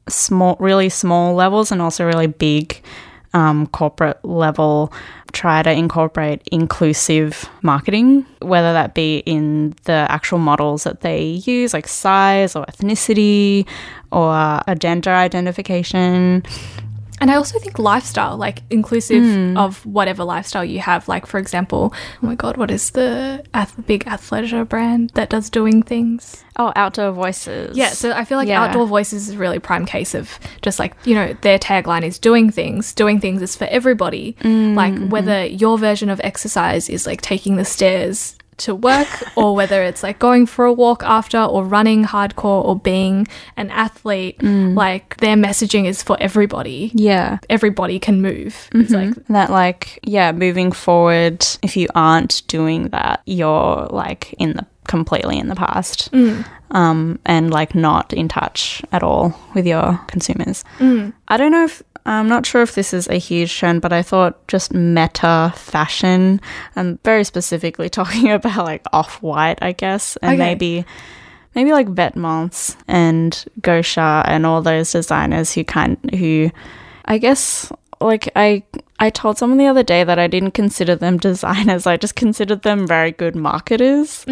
small, 0.08 0.56
really 0.60 0.88
small 0.88 1.34
levels 1.34 1.72
and 1.72 1.82
also 1.82 2.04
really 2.04 2.26
big 2.26 2.82
um, 3.34 3.66
corporate 3.66 4.24
level 4.24 4.92
try 5.32 5.62
to 5.62 5.70
incorporate 5.70 6.40
inclusive 6.50 7.48
marketing, 7.62 8.24
whether 8.40 8.72
that 8.72 8.94
be 8.94 9.18
in 9.26 9.74
the 9.84 10.06
actual 10.08 10.38
models 10.38 10.84
that 10.84 11.02
they 11.02 11.22
use, 11.22 11.74
like 11.74 11.86
size 11.86 12.56
or 12.56 12.64
ethnicity 12.66 13.66
or 14.10 14.32
a 14.66 14.74
gender 14.78 15.10
identification. 15.10 16.42
And 17.20 17.30
I 17.30 17.34
also 17.36 17.58
think 17.58 17.78
lifestyle, 17.78 18.36
like 18.36 18.62
inclusive 18.70 19.24
Hmm. 19.24 19.56
of 19.56 19.84
whatever 19.86 20.22
lifestyle 20.24 20.64
you 20.64 20.80
have. 20.80 21.08
Like, 21.08 21.24
for 21.26 21.38
example, 21.38 21.92
oh 22.22 22.26
my 22.26 22.34
God, 22.34 22.56
what 22.56 22.70
is 22.70 22.90
the 22.90 23.42
ath- 23.54 23.74
big 23.86 24.04
athleisure 24.04 24.68
brand 24.68 25.10
that 25.14 25.30
does 25.30 25.48
doing 25.48 25.82
things? 25.82 26.44
Oh, 26.58 26.72
outdoor 26.76 27.12
voices. 27.12 27.76
Yeah, 27.76 27.88
so 27.90 28.12
I 28.12 28.24
feel 28.24 28.38
like 28.38 28.48
Yeah. 28.48 28.62
Outdoor 28.64 28.86
Voices 28.86 29.28
is 29.28 29.34
a 29.34 29.38
really 29.38 29.58
prime 29.58 29.84
case 29.86 30.14
of 30.14 30.38
just 30.62 30.78
like, 30.78 30.94
you 31.04 31.14
know, 31.14 31.34
their 31.42 31.58
tagline 31.58 32.02
is 32.02 32.18
doing 32.18 32.50
things. 32.50 32.94
Doing 32.94 33.20
things 33.20 33.42
is 33.42 33.54
for 33.56 33.66
everybody. 33.66 34.36
Mm, 34.42 34.74
Like, 34.74 34.94
mm-hmm. 34.94 35.08
whether 35.10 35.44
your 35.46 35.76
version 35.78 36.08
of 36.08 36.20
exercise 36.24 36.88
is 36.88 37.06
like 37.06 37.20
taking 37.20 37.56
the 37.56 37.64
stairs 37.64 38.36
to 38.58 38.74
work 38.74 39.08
or 39.36 39.54
whether 39.54 39.82
it's 39.82 40.02
like 40.02 40.18
going 40.18 40.46
for 40.46 40.64
a 40.64 40.72
walk 40.72 41.02
after 41.02 41.38
or 41.38 41.64
running 41.64 42.04
hardcore 42.04 42.64
or 42.64 42.78
being 42.78 43.26
an 43.56 43.70
athlete, 43.70 44.38
mm. 44.38 44.74
like 44.74 45.16
their 45.18 45.36
messaging 45.36 45.86
is 45.86 46.02
for 46.02 46.16
everybody. 46.20 46.90
Yeah. 46.94 47.38
Everybody 47.50 47.98
can 47.98 48.22
move. 48.22 48.68
It's 48.72 48.92
mm-hmm. 48.92 48.94
like 48.94 49.26
that 49.28 49.50
like 49.50 49.98
yeah 50.02 50.32
moving 50.32 50.72
forward 50.72 51.44
if 51.62 51.76
you 51.76 51.88
aren't 51.94 52.42
doing 52.46 52.88
that 52.88 53.22
you're 53.26 53.86
like 53.90 54.32
in 54.38 54.52
the 54.52 54.66
completely 54.86 55.36
in 55.38 55.48
the 55.48 55.56
past 55.56 56.12
mm. 56.12 56.46
um 56.70 57.18
and 57.26 57.50
like 57.50 57.74
not 57.74 58.12
in 58.12 58.28
touch 58.28 58.82
at 58.92 59.02
all 59.02 59.36
with 59.54 59.66
your 59.66 59.98
consumers 60.06 60.62
mm. 60.78 61.12
i 61.26 61.36
don't 61.36 61.50
know 61.50 61.64
if 61.64 61.82
i'm 62.06 62.28
not 62.28 62.46
sure 62.46 62.62
if 62.62 62.74
this 62.74 62.94
is 62.94 63.06
a 63.08 63.16
huge 63.18 63.54
trend 63.56 63.82
but 63.82 63.92
i 63.92 64.00
thought 64.02 64.46
just 64.48 64.72
meta 64.72 65.52
fashion 65.56 66.40
and 66.74 67.02
very 67.02 67.24
specifically 67.24 67.88
talking 67.98 68.30
about 68.30 68.64
like 68.64 68.82
off-white 68.92 69.58
i 69.62 69.72
guess 69.72 70.16
and 70.22 70.32
Okay. 70.34 70.38
maybe 70.38 70.84
maybe 71.54 71.72
like 71.72 71.88
Vetements 71.88 72.76
and 72.86 73.44
Gosha 73.62 74.22
and 74.26 74.44
all 74.44 74.60
those 74.62 74.92
designers 74.92 75.52
who 75.54 75.64
kind 75.64 75.96
who 76.14 76.50
I 77.06 77.16
guess 77.18 77.72
like 78.00 78.28
I 78.36 78.62
I 78.98 79.10
told 79.10 79.36
someone 79.36 79.58
the 79.58 79.66
other 79.66 79.82
day 79.82 80.04
that 80.04 80.18
I 80.18 80.26
didn't 80.26 80.52
consider 80.52 80.96
them 80.96 81.18
designers. 81.28 81.86
I 81.86 81.96
just 81.96 82.16
considered 82.16 82.62
them 82.62 82.86
very 82.86 83.12
good 83.12 83.36
marketers. 83.36 84.24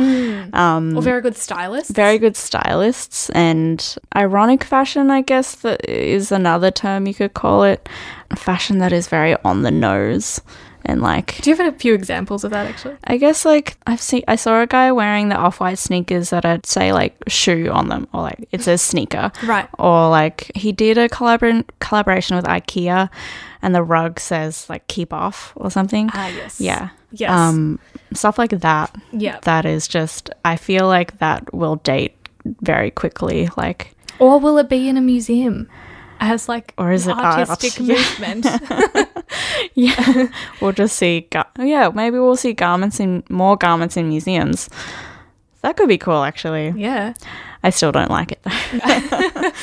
Um 0.52 0.96
or 0.96 1.02
very 1.02 1.20
good 1.20 1.36
stylists. 1.36 1.90
very 1.92 2.18
good 2.18 2.36
stylists 2.36 3.30
and 3.30 3.96
ironic 4.16 4.64
fashion, 4.64 5.10
I 5.10 5.20
guess 5.22 5.56
that 5.56 5.84
is 5.88 6.32
another 6.32 6.70
term 6.70 7.06
you 7.06 7.14
could 7.14 7.34
call 7.34 7.64
it. 7.64 7.88
Fashion 8.36 8.78
that 8.78 8.92
is 8.92 9.06
very 9.08 9.36
on 9.44 9.62
the 9.62 9.70
nose 9.70 10.40
and 10.84 11.00
like 11.00 11.40
Do 11.40 11.50
you 11.50 11.56
have 11.56 11.74
a 11.74 11.76
few 11.78 11.94
examples 11.94 12.44
of 12.44 12.50
that 12.52 12.66
actually? 12.66 12.96
I 13.04 13.16
guess 13.16 13.44
like 13.44 13.76
I've 13.86 14.00
seen 14.00 14.22
I 14.28 14.36
saw 14.36 14.60
a 14.62 14.66
guy 14.66 14.92
wearing 14.92 15.28
the 15.28 15.36
off 15.36 15.60
white 15.60 15.78
sneakers 15.78 16.30
that 16.30 16.44
I'd 16.44 16.66
say 16.66 16.92
like 16.92 17.16
shoe 17.28 17.70
on 17.72 17.88
them 17.88 18.08
or 18.12 18.22
like 18.22 18.48
it's 18.52 18.66
a 18.66 18.76
sneaker. 18.78 19.32
Right. 19.44 19.68
Or 19.78 20.08
like 20.10 20.50
he 20.54 20.72
did 20.72 20.98
a 20.98 21.08
collabor- 21.08 21.64
collaboration 21.80 22.36
with 22.36 22.44
IKEA 22.46 23.08
and 23.62 23.74
the 23.74 23.82
rug 23.82 24.20
says 24.20 24.68
like 24.68 24.86
keep 24.88 25.12
off 25.12 25.52
or 25.56 25.70
something. 25.70 26.10
Ah, 26.12 26.28
yes. 26.28 26.60
yeah. 26.60 26.90
Yes. 27.12 27.30
Um 27.30 27.78
stuff 28.12 28.38
like 28.38 28.50
that. 28.50 28.94
yeah. 29.12 29.38
That 29.42 29.64
is 29.64 29.88
just 29.88 30.30
I 30.44 30.56
feel 30.56 30.86
like 30.86 31.18
that 31.18 31.52
will 31.54 31.76
date 31.76 32.14
very 32.60 32.90
quickly 32.90 33.48
like 33.56 33.94
Or 34.18 34.38
will 34.38 34.58
it 34.58 34.68
be 34.68 34.88
in 34.88 34.96
a 34.96 35.00
museum 35.00 35.68
as 36.20 36.48
like 36.48 36.72
Or 36.78 36.92
is 36.92 37.06
it 37.06 37.16
artistic 37.16 37.78
Yeah. 37.80 37.94
movement? 37.96 38.46
yeah 39.74 40.28
we'll 40.60 40.72
just 40.72 40.96
see 40.96 41.26
gar- 41.30 41.50
yeah 41.58 41.88
maybe 41.94 42.18
we'll 42.18 42.36
see 42.36 42.52
garments 42.52 43.00
in 43.00 43.22
more 43.28 43.56
garments 43.56 43.96
in 43.96 44.08
museums 44.08 44.68
that 45.62 45.76
could 45.76 45.88
be 45.88 45.98
cool 45.98 46.22
actually 46.22 46.72
yeah. 46.76 47.14
i 47.62 47.70
still 47.70 47.90
don't 47.92 48.10
like 48.10 48.32
it 48.32 48.40
though 48.42 49.50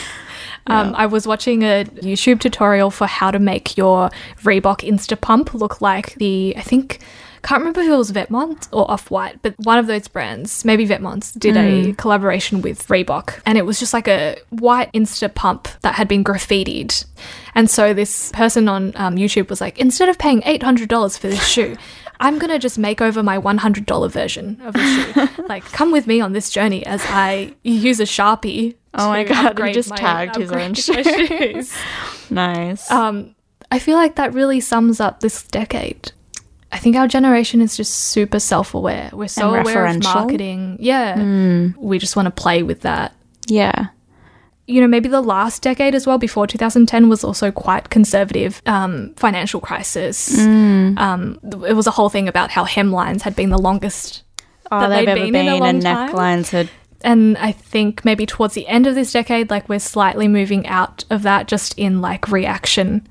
Um, 0.68 0.94
I 0.96 1.08
was 1.08 1.26
watching 1.26 1.64
a 1.64 1.86
YouTube 1.86 2.40
tutorial 2.40 2.92
for 2.92 3.08
how 3.08 3.32
to 3.32 3.40
make 3.40 3.78
your 3.78 4.12
Reebok 4.44 4.88
Insta 4.88 5.20
Pump 5.20 5.56
look 5.56 5.82
like 5.82 6.14
the, 6.16 6.54
I 6.56 6.62
think, 6.62 7.00
can't 7.44 7.62
remember 7.62 7.82
if 7.82 7.88
it 7.88 7.96
was 7.96 8.12
Vetements 8.12 8.68
or 8.72 8.90
Off 8.90 9.10
White, 9.10 9.42
but 9.42 9.56
one 9.60 9.78
of 9.78 9.88
those 9.88 10.08
brands, 10.08 10.64
maybe 10.64 10.86
Vetements, 10.88 11.38
did 11.38 11.58
a 11.58 11.94
collaboration 11.94 12.62
with 12.62 12.88
Reebok. 12.88 13.42
And 13.46 13.58
it 13.58 13.66
was 13.66 13.80
just 13.80 13.94
like 13.94 14.08
a 14.08 14.38
white 14.50 14.92
Insta 14.94 15.34
Pump 15.34 15.68
that 15.82 15.96
had 15.96 16.08
been 16.08 16.24
graffitied. 16.24 17.06
And 17.56 17.70
so 17.70 17.94
this 17.94 18.32
person 18.32 18.70
on 18.70 18.94
um, 18.96 19.16
YouTube 19.16 19.50
was 19.50 19.60
like, 19.62 19.80
instead 19.80 20.10
of 20.10 20.18
paying 20.18 20.42
$800 20.42 21.18
for 21.18 21.28
this 21.28 21.46
shoe, 21.46 21.76
I'm 22.20 22.38
going 22.38 22.52
to 22.52 22.60
just 22.60 22.78
make 22.78 23.02
over 23.02 23.24
my 23.24 23.40
$100 23.40 24.12
version 24.12 24.62
of 24.64 24.74
the 24.74 24.86
shoe. 25.28 25.44
like, 25.50 25.64
come 25.66 25.92
with 25.92 26.06
me 26.06 26.22
on 26.22 26.34
this 26.34 26.52
journey 26.52 26.86
as 26.86 27.02
I 27.08 27.56
use 27.64 28.00
a 28.00 28.04
Sharpie. 28.04 28.76
Oh 28.94 29.10
my 29.10 29.24
God, 29.24 29.58
he 29.60 29.72
just 29.74 29.90
my- 29.90 29.96
tagged 29.96 30.36
his 30.36 30.52
own 30.52 30.74
shoes. 30.76 31.74
nice 32.30 32.92
Um, 32.92 33.36
I 33.72 33.80
feel 33.80 33.96
like 33.96 34.16
that 34.16 34.34
really 34.34 34.60
sums 34.60 35.00
up 35.00 35.22
this 35.22 35.44
decade. 35.44 36.12
I 36.72 36.78
think 36.78 36.96
our 36.96 37.08
generation 37.08 37.62
is 37.62 37.76
just 37.76 37.94
super 37.94 38.40
self 38.40 38.74
aware. 38.74 39.10
We're 39.12 39.28
so 39.28 39.54
aware 39.54 39.86
of 39.86 40.04
marketing. 40.04 40.78
Yeah. 40.80 41.72
We 41.78 42.00
just 42.00 42.16
want 42.16 42.28
to 42.28 42.32
play 42.32 42.64
with 42.64 42.82
that. 42.82 43.14
yeah 43.48 43.88
You 44.68 44.82
know, 44.82 44.88
maybe 44.88 45.10
the 45.10 45.22
last 45.22 45.62
decade 45.62 45.96
as 45.96 46.08
well, 46.08 46.18
before 46.18 46.48
2010, 46.48 47.10
was 47.10 47.24
also 47.24 47.52
quite 47.52 47.90
conservative. 47.90 48.62
Um, 48.66 49.14
financial 49.16 49.60
crisis. 49.60 50.36
Mm. 50.38 50.98
Um, 50.98 51.40
it 51.68 51.74
was 51.74 51.88
a 51.88 51.92
whole 51.92 52.10
thing 52.10 52.28
about 52.28 52.52
how 52.52 52.66
hemlines 52.66 53.22
had 53.22 53.36
been 53.36 53.50
the 53.50 53.58
longest 53.58 54.24
oh 54.72 54.80
that 54.80 54.88
they've 54.88 55.06
they'd 55.06 55.12
ever 55.12 55.32
been 55.32 55.36
in 55.36 55.48
a 55.48 55.58
long 55.58 55.68
and 55.68 55.82
time. 55.82 56.10
necklines 56.10 56.50
had 56.52 56.70
and 57.04 57.38
I 57.38 57.52
think 57.52 58.06
maybe 58.06 58.26
towards 58.26 58.54
the 58.54 58.68
end 58.68 58.88
of 58.88 58.96
this 58.96 59.12
decade, 59.12 59.50
like 59.50 59.68
we're 59.68 59.80
slightly 59.80 60.28
moving 60.28 60.68
out 60.68 61.04
of 61.10 61.24
that 61.24 61.48
just 61.48 61.78
in 61.78 62.00
like 62.00 62.30
reaction 62.30 63.08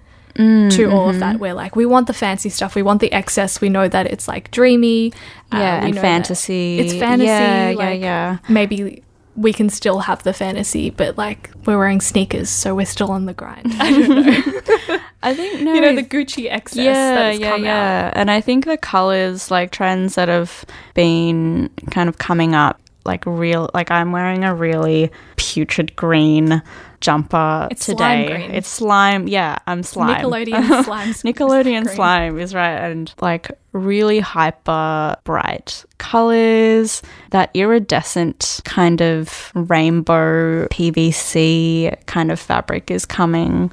to 0.70 0.90
all 0.90 1.11
of 1.11 1.18
that. 1.20 1.38
We're 1.38 1.55
like, 1.55 1.76
we 1.76 1.87
want 1.87 2.07
the 2.07 2.12
fancy 2.14 2.48
stuff, 2.48 2.74
we 2.74 2.83
want 2.83 3.00
the 3.00 3.12
excess, 3.12 3.61
we 3.61 3.68
know 3.68 3.88
that 3.88 4.07
it's 4.07 4.26
like 4.26 4.50
dreamy, 4.50 5.12
uh, 5.53 5.59
yeah 5.59 5.85
we 5.85 5.90
and 5.90 5.98
fantasy 5.98 6.79
It's 6.79 6.94
fantasy, 6.94 7.26
yeah 7.26 7.72
like, 7.76 7.79
yeah 7.79 7.92
yeah 7.92 8.38
Maybe 8.48 9.03
we 9.37 9.53
can 9.53 9.70
still 9.70 10.00
have 10.00 10.22
the 10.22 10.33
fantasy, 10.33 10.90
but 10.90 11.16
like 11.16 11.50
we're 11.64 11.79
wearing 11.79 12.00
sneakers, 12.00 12.50
so 12.50 12.74
we're 12.74 12.87
still 12.87 13.11
on 13.11 13.26
the 13.26 13.35
grind. 13.35 13.72
I 13.79 13.90
don't 13.90 14.09
know. 14.09 14.98
i 15.22 15.35
think 15.35 15.61
no 15.61 15.74
you 15.74 15.81
know, 15.81 15.94
the 15.94 16.03
Gucci 16.03 16.50
excess 16.50 16.79
yeah, 16.79 17.31
yeah, 17.31 17.50
come 17.50 17.61
out. 17.61 17.64
yeah. 17.64 18.12
And 18.14 18.31
I 18.31 18.40
think 18.40 18.64
the 18.64 18.76
colors, 18.76 19.50
like 19.50 19.70
trends 19.70 20.14
that 20.14 20.29
have 20.29 20.64
been 20.94 21.70
kind 21.90 22.09
of 22.09 22.18
coming 22.18 22.55
up, 22.55 22.81
like 23.05 23.24
real, 23.26 23.70
like 23.74 23.90
I'm 23.90 24.12
wearing 24.12 24.44
a 24.44 24.55
really 24.55 25.11
putrid 25.37 25.94
green 25.96 26.62
jumper 27.00 27.68
It's 27.70 27.84
slime 27.86 27.96
today. 28.24 28.26
green. 28.36 28.50
It's 28.52 28.68
slime. 28.68 29.28
Yeah, 29.28 29.58
I'm 29.66 29.82
slime. 29.82 30.22
Nickelodeon 30.22 30.84
slime. 30.84 31.08
Nickelodeon 31.10 31.84
green. 31.84 31.94
slime 31.96 32.38
is 32.38 32.54
right, 32.54 32.76
and 32.90 33.12
like 33.20 33.50
really 33.72 34.20
hyper 34.20 35.16
bright 35.24 35.84
colors. 35.98 37.02
That 37.30 37.50
iridescent 37.54 38.60
kind 38.64 39.00
of 39.00 39.52
rainbow 39.54 40.66
PVC 40.68 41.94
kind 42.06 42.30
of 42.30 42.38
fabric 42.40 42.90
is 42.90 43.04
coming 43.06 43.70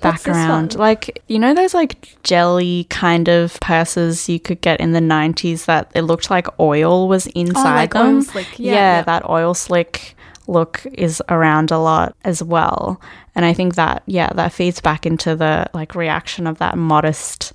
background. 0.00 0.76
Like 0.76 1.22
you 1.28 1.38
know 1.38 1.54
those 1.54 1.74
like 1.74 2.16
jelly 2.22 2.84
kind 2.90 3.28
of 3.28 3.58
purses 3.60 4.28
you 4.28 4.38
could 4.38 4.60
get 4.60 4.80
in 4.80 4.92
the 4.92 5.00
nineties 5.00 5.64
that 5.66 5.90
it 5.94 6.02
looked 6.02 6.30
like 6.30 6.46
oil 6.60 7.08
was 7.08 7.26
inside 7.28 7.66
Oh, 7.72 7.74
like 7.74 7.92
them. 7.92 8.22
slick. 8.22 8.58
Yeah, 8.58 8.72
yeah. 8.72 9.02
that 9.02 9.28
oil 9.28 9.54
slick 9.54 10.14
look 10.48 10.84
is 10.92 11.22
around 11.28 11.70
a 11.70 11.78
lot 11.78 12.16
as 12.24 12.42
well. 12.42 13.00
And 13.34 13.44
I 13.44 13.52
think 13.52 13.76
that 13.76 14.02
yeah, 14.06 14.32
that 14.34 14.52
feeds 14.52 14.80
back 14.80 15.06
into 15.06 15.36
the 15.36 15.68
like 15.74 15.94
reaction 15.94 16.46
of 16.46 16.58
that 16.58 16.76
modest 16.76 17.52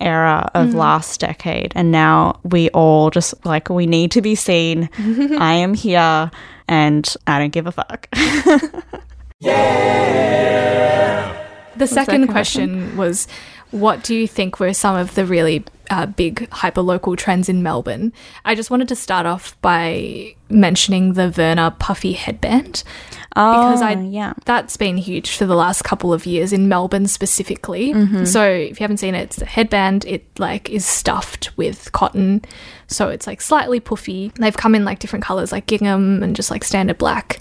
era 0.00 0.50
of 0.54 0.68
Mm-hmm. 0.68 0.78
last 0.78 1.20
decade 1.20 1.72
and 1.76 1.92
now 1.92 2.40
we 2.42 2.70
all 2.70 3.10
just 3.10 3.34
like 3.44 3.68
we 3.68 3.84
need 3.84 4.10
to 4.12 4.22
be 4.22 4.34
seen 4.34 4.88
i 5.38 5.52
am 5.52 5.74
here 5.74 6.30
and 6.66 7.16
i 7.26 7.38
don't 7.38 7.52
give 7.52 7.66
a 7.66 7.72
fuck 7.72 8.08
yeah. 9.40 11.36
The 11.76 11.86
second 11.86 12.04
second 12.04 12.28
question 12.28 12.96
was, 12.96 13.26
what 13.70 14.02
do 14.04 14.14
you 14.14 14.28
think 14.28 14.60
were 14.60 14.74
some 14.74 14.96
of 14.96 15.14
the 15.14 15.24
really 15.24 15.64
uh, 15.90 16.06
big 16.06 16.48
hyperlocal 16.50 17.16
trends 17.16 17.48
in 17.48 17.62
Melbourne? 17.62 18.12
I 18.44 18.54
just 18.54 18.70
wanted 18.70 18.88
to 18.88 18.96
start 18.96 19.26
off 19.26 19.60
by 19.60 20.34
mentioning 20.48 21.12
the 21.14 21.28
Verna 21.30 21.74
puffy 21.78 22.12
headband 22.12 22.82
because 23.30 23.80
I 23.82 23.94
Oh, 23.94 24.08
yeah 24.10 24.32
that's 24.44 24.76
been 24.76 24.96
huge 24.96 25.36
for 25.36 25.46
the 25.46 25.54
last 25.54 25.82
couple 25.82 26.12
of 26.12 26.26
years 26.26 26.52
in 26.52 26.68
Melbourne 26.68 27.06
specifically. 27.06 27.92
Mm-hmm. 27.94 28.24
So 28.24 28.44
if 28.44 28.80
you 28.80 28.84
haven't 28.84 28.96
seen 28.96 29.14
it, 29.14 29.22
it's 29.22 29.40
a 29.40 29.46
headband. 29.46 30.04
It 30.06 30.26
like 30.38 30.68
is 30.70 30.84
stuffed 30.86 31.56
with 31.56 31.92
cotton, 31.92 32.42
so 32.88 33.08
it's 33.08 33.26
like 33.26 33.40
slightly 33.40 33.78
puffy. 33.80 34.32
They've 34.34 34.56
come 34.56 34.74
in 34.74 34.84
like 34.84 34.98
different 34.98 35.24
colors, 35.24 35.52
like 35.52 35.66
gingham 35.66 36.22
and 36.22 36.34
just 36.34 36.50
like 36.50 36.64
standard 36.64 36.98
black, 36.98 37.38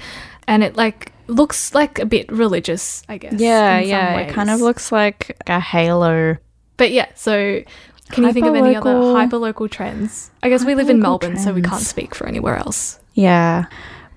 and 0.48 0.64
it 0.64 0.76
like 0.78 1.12
looks 1.28 1.74
like 1.74 1.98
a 2.00 2.06
bit 2.06 2.32
religious, 2.32 3.04
I 3.10 3.18
guess. 3.18 3.34
yeah 3.40 3.78
in 3.78 3.84
some 3.84 3.90
yeah 3.90 4.20
it 4.20 4.34
kind 4.34 4.50
of 4.50 4.62
looks 4.62 4.92
like 4.92 5.38
a 5.48 5.60
halo 5.60 6.38
But 6.78 6.92
yeah, 6.92 7.08
so 7.16 7.64
can 8.12 8.24
you 8.24 8.34
think 8.34 8.46
of 8.46 8.56
any 8.56 8.76
other 8.76 8.94
Hyperlocal- 8.94 9.70
trends? 9.72 10.32
I 10.44 10.50
guess 10.50 10.66
we 10.66 10.76
live 10.76 10.90
in 10.90 11.00
Melbourne, 11.00 11.38
so 11.38 11.54
we 11.54 11.62
can't 11.62 11.82
speak 11.82 12.16
for 12.16 12.28
anywhere 12.28 12.58
else. 12.58 13.00
Yeah. 13.14 13.66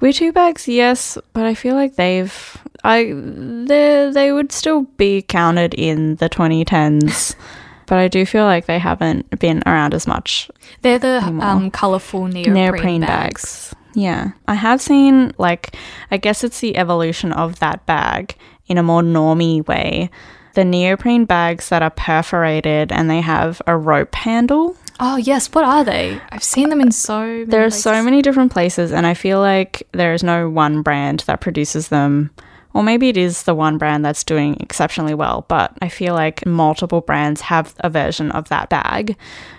We're 0.01 0.13
Two 0.13 0.33
bags, 0.33 0.67
yes, 0.67 1.17
but 1.33 1.45
I 1.45 1.55
feel 1.55 1.77
like 1.77 1.95
they've 1.95 2.57
I 2.83 3.13
they 3.15 4.11
they 4.13 4.33
would 4.33 4.51
still 4.51 4.83
be 4.97 5.23
counted 5.23 5.75
in 5.75 6.17
the 6.17 6.29
2010s, 6.29 7.37
but 7.87 7.99
I 7.99 8.09
do 8.09 8.27
feel 8.27 8.45
like 8.45 8.67
they 8.67 8.81
haven't 8.81 9.39
been 9.39 9.63
around 9.65 9.95
as 9.95 10.07
much 10.09 10.51
They're 10.83 10.99
the 10.99 11.23
um, 11.23 11.71
colorful 11.71 12.27
neoprene, 12.27 12.55
neoprene 12.55 13.01
bags. 13.03 13.43
bags. 13.71 13.75
Yeah. 13.95 14.31
I 14.49 14.55
have 14.55 14.81
seen 14.81 15.33
like 15.39 15.77
I 16.11 16.17
guess 16.17 16.43
it's 16.43 16.59
the 16.59 16.77
evolution 16.77 17.31
of 17.33 17.61
that 17.61 17.87
bag 17.87 18.35
in 18.67 18.79
a 18.79 18.83
more 18.83 19.03
normie 19.03 19.65
way. 19.69 20.11
The 20.55 20.65
neoprene 20.65 21.25
bags 21.25 21.69
that 21.71 21.83
are 21.83 21.91
perforated 21.91 22.93
and 22.93 23.09
they 23.09 23.21
have 23.21 23.63
a 23.67 23.77
rope 23.77 24.15
handle 24.15 24.77
Oh 25.05 25.17
yes, 25.17 25.49
what 25.49 25.65
are 25.65 25.83
they? 25.83 26.21
I've 26.31 26.45
seen 26.45 26.69
them 26.69 26.81
in 26.81 26.93
so 26.93 27.21
many 27.21 27.45
There 27.47 27.65
are 27.65 27.71
so 27.71 28.05
many 28.05 28.23
different 28.23 28.53
places, 28.53 28.93
and 28.93 29.05
I 29.05 29.15
feel 29.15 29.41
like 29.41 29.89
there 29.91 30.15
is 30.15 30.23
no 30.23 30.49
one 30.49 30.83
brand 30.83 31.25
that 31.27 31.41
produces 31.41 31.89
them. 31.89 32.31
Or 32.73 32.85
maybe 32.85 33.09
it 33.09 33.17
is 33.17 33.43
the 33.43 33.55
one 33.55 33.79
brand 33.79 34.05
that's 34.05 34.23
doing 34.23 34.57
exceptionally 34.61 35.15
well, 35.15 35.45
but 35.49 35.77
I 35.83 35.89
feel 35.89 36.15
like 36.15 36.47
multiple 36.47 37.01
brands 37.01 37.41
have 37.41 37.75
a 37.81 37.91
version 37.91 38.31
of 38.31 38.49
that 38.51 38.69
bag. 38.69 39.17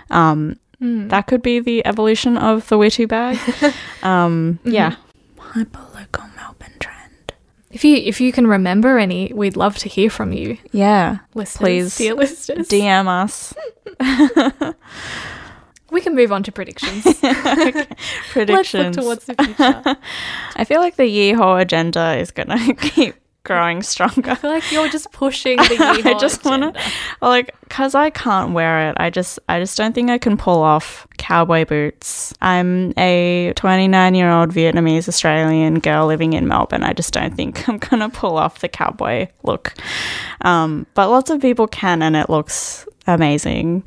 Um, 0.09 0.57
That 0.79 1.27
could 1.27 1.41
be 1.41 1.59
the 1.59 1.85
evolution 1.85 2.37
of 2.37 2.67
the 2.69 2.77
Witu 2.77 3.07
bag. 3.07 3.37
um, 4.03 4.59
Yeah. 4.63 4.95
Hyperlocal 5.37 5.53
Melbourne 5.53 5.73
trend. 5.73 5.92
If 7.73 7.83
you 7.83 7.95
if 7.97 8.21
you 8.21 8.31
can 8.31 8.45
remember 8.47 8.97
any, 8.99 9.31
we'd 9.33 9.57
love 9.57 9.77
to 9.79 9.89
hear 9.89 10.09
from 10.09 10.31
you, 10.31 10.57
Yeah. 10.71 11.17
listeners, 11.33 11.57
Please. 11.59 11.97
dear 11.97 12.13
listeners. 12.13 12.69
DM 12.69 13.07
us 13.07 13.53
we 15.91 16.01
can 16.01 16.15
move 16.15 16.31
on 16.31 16.43
to 16.43 16.51
predictions. 16.51 17.05
Let's 17.23 17.75
look 17.77 17.87
predictions. 18.31 18.95
towards 18.97 19.25
the 19.25 19.35
future. 19.35 19.97
I 20.55 20.63
feel 20.65 20.81
like 20.81 20.95
the 20.95 21.03
yeehaw 21.03 21.61
agenda 21.61 22.15
is 22.17 22.31
going 22.31 22.49
to 22.49 22.73
keep 22.75 23.15
growing 23.43 23.81
stronger. 23.83 24.31
I 24.31 24.35
feel 24.35 24.49
like 24.49 24.71
you're 24.71 24.89
just 24.89 25.11
pushing 25.11 25.57
the 25.57 26.01
I 26.05 26.17
just 26.17 26.45
want 26.45 26.63
to, 26.63 26.81
like, 27.21 27.53
cause 27.69 27.95
I 27.95 28.09
can't 28.09 28.53
wear 28.53 28.89
it. 28.89 28.95
I 28.99 29.09
just, 29.09 29.39
I 29.49 29.59
just 29.59 29.77
don't 29.77 29.93
think 29.93 30.09
I 30.09 30.17
can 30.17 30.37
pull 30.37 30.61
off 30.61 31.07
cowboy 31.17 31.65
boots. 31.65 32.33
I'm 32.41 32.93
a 32.97 33.53
29 33.55 34.15
year 34.15 34.29
old 34.29 34.51
Vietnamese 34.51 35.07
Australian 35.07 35.79
girl 35.79 36.07
living 36.07 36.33
in 36.33 36.47
Melbourne. 36.47 36.83
I 36.83 36.93
just 36.93 37.13
don't 37.13 37.35
think 37.35 37.67
I'm 37.67 37.77
gonna 37.77 38.09
pull 38.09 38.37
off 38.37 38.59
the 38.59 38.69
cowboy 38.69 39.27
look. 39.43 39.73
Um, 40.41 40.85
but 40.93 41.09
lots 41.09 41.29
of 41.29 41.41
people 41.41 41.67
can, 41.67 42.01
and 42.01 42.15
it 42.15 42.29
looks 42.29 42.87
amazing. 43.07 43.85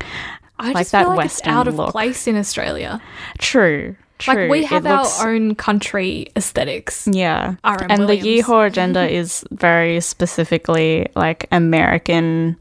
I 0.59 0.71
like 0.71 0.77
just 0.77 0.91
that 0.93 1.05
feel 1.05 1.15
like 1.15 1.25
it's 1.27 1.45
out 1.45 1.67
of 1.67 1.75
look. 1.75 1.91
place 1.91 2.27
in 2.27 2.35
Australia. 2.35 3.01
True. 3.37 3.95
True. 4.19 4.43
Like 4.43 4.49
we 4.51 4.65
have 4.65 4.83
looks- 4.83 5.21
our 5.21 5.33
own 5.33 5.55
country 5.55 6.27
aesthetics. 6.35 7.07
Yeah. 7.11 7.55
RM 7.63 7.87
and 7.89 8.05
Williams. 8.05 8.23
the 8.23 8.41
yeehaw 8.41 8.67
agenda 8.67 9.07
is 9.09 9.45
very 9.51 9.99
specifically 10.01 11.07
like 11.15 11.47
American. 11.51 12.57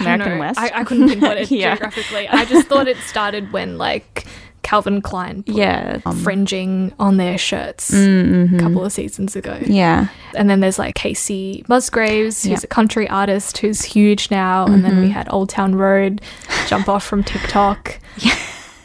American 0.00 0.34
know. 0.34 0.38
West. 0.40 0.58
I, 0.58 0.70
I 0.74 0.84
couldn't 0.84 1.08
pinpoint 1.08 1.38
it 1.40 1.50
Yeah. 1.50 1.74
geographically. 1.76 2.28
I 2.28 2.44
just 2.46 2.68
thought 2.68 2.88
it 2.88 2.96
started 2.98 3.52
when 3.52 3.76
like 3.78 4.26
Calvin 4.62 5.02
Klein 5.02 5.42
put 5.42 5.56
yeah. 5.56 5.98
Um, 6.06 6.16
fringing 6.22 6.92
on 6.98 7.16
their 7.16 7.36
shirts 7.36 7.90
mm-hmm. 7.90 8.54
a 8.54 8.58
couple 8.60 8.84
of 8.84 8.92
seasons 8.92 9.34
ago. 9.36 9.58
yeah. 9.66 10.06
And 10.34 10.48
then 10.48 10.60
there's 10.60 10.78
like 10.78 10.94
Kacey 10.94 11.68
Musgraves, 11.68 12.44
who's 12.44 12.50
Yeah. 12.50 12.56
Mm-hmm. 12.58 12.64
a 12.64 12.68
country 12.68 13.08
artist 13.08 13.58
who's 13.58 13.82
huge 13.82 14.30
now. 14.30 14.64
And 14.66 14.84
then 14.84 15.00
we 15.00 15.10
had 15.10 15.26
Old 15.30 15.48
Town 15.50 15.74
Road 15.74 16.22
jump 16.68 16.88
off 16.88 17.04
from 17.04 17.22
TikTok. 17.24 17.98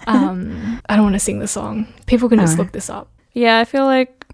Um, 0.08 0.82
I 0.89 0.96
don't 0.96 1.04
want 1.04 1.15
to 1.15 1.20
sing 1.20 1.39
the 1.39 1.48
song. 1.48 1.88
People 2.06 2.30
can 2.30 2.39
just 2.39 2.58
No. 2.58 2.63
look 2.63 2.72
this 2.74 2.89
up. 2.89 3.10
Yeah, 3.34 3.60
I 3.60 3.65
feel 3.65 3.86
like 3.86 4.26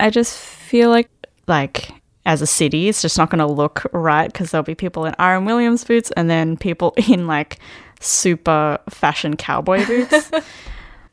I 0.00 0.10
just 0.10 0.36
feel 0.38 0.90
like 0.90 1.08
like 1.46 1.90
as 2.26 2.40
a 2.42 2.46
city, 2.46 2.88
it's 2.88 3.02
just 3.02 3.18
not 3.18 3.30
going 3.30 3.38
to 3.40 3.46
look 3.46 3.84
right 3.92 4.32
because 4.32 4.50
there'll 4.50 4.62
be 4.64 4.74
people 4.74 5.04
in 5.04 5.14
RM 5.18 5.44
Williams 5.44 5.84
boots 5.84 6.10
and 6.16 6.30
then 6.30 6.56
people 6.56 6.94
in 7.08 7.26
like 7.26 7.58
super 8.00 8.78
fashion 8.88 9.36
cowboy 9.36 9.84
boots. 9.86 10.30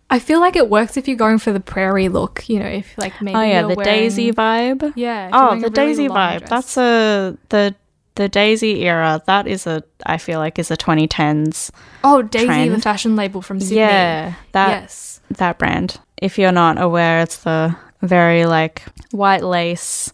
I 0.10 0.20
feel 0.20 0.42
like 0.42 0.58
it 0.58 0.70
works 0.70 0.98
if 0.98 1.08
you're 1.08 1.16
going 1.18 1.38
for 1.38 1.54
the 1.54 1.60
prairie 1.62 2.10
look. 2.10 2.48
You 2.50 2.60
know, 2.60 2.66
if 2.68 2.98
like 2.98 3.22
maybe 3.22 3.36
oh 3.38 3.42
yeah, 3.42 3.60
you're 3.62 3.70
the 3.70 3.76
wearing- 3.76 4.00
Daisy 4.02 4.32
vibe. 4.32 4.94
Yeah. 4.96 5.30
Oh, 5.32 5.52
the 5.56 5.62
really 5.62 5.70
Daisy 5.72 6.08
vibe. 6.10 6.40
dress. 6.40 6.50
That's 6.50 6.78
a 6.78 7.38
the 7.50 7.76
the 8.22 8.30
Daisy 8.30 8.84
era. 8.84 9.22
That 9.26 9.48
is 9.48 9.66
a 9.66 9.84
I 10.06 10.18
feel 10.18 10.40
like 10.40 10.60
is 10.60 10.70
a 10.70 10.78
2010s. 10.78 11.72
oh 12.04 12.22
Daisy, 12.22 12.70
the 12.70 12.80
fashion 12.80 13.16
label 13.16 13.42
from 13.42 13.60
Sydney. 13.60 13.78
Yeah, 13.78 14.34
that 14.52 14.70
yes. 14.70 15.22
that 15.32 15.58
brand. 15.58 16.00
If 16.18 16.38
you're 16.38 16.52
not 16.52 16.80
aware, 16.80 17.22
it's 17.22 17.38
the 17.38 17.76
very 18.04 18.46
like 18.46 18.84
white 19.12 19.44
lace, 19.44 20.14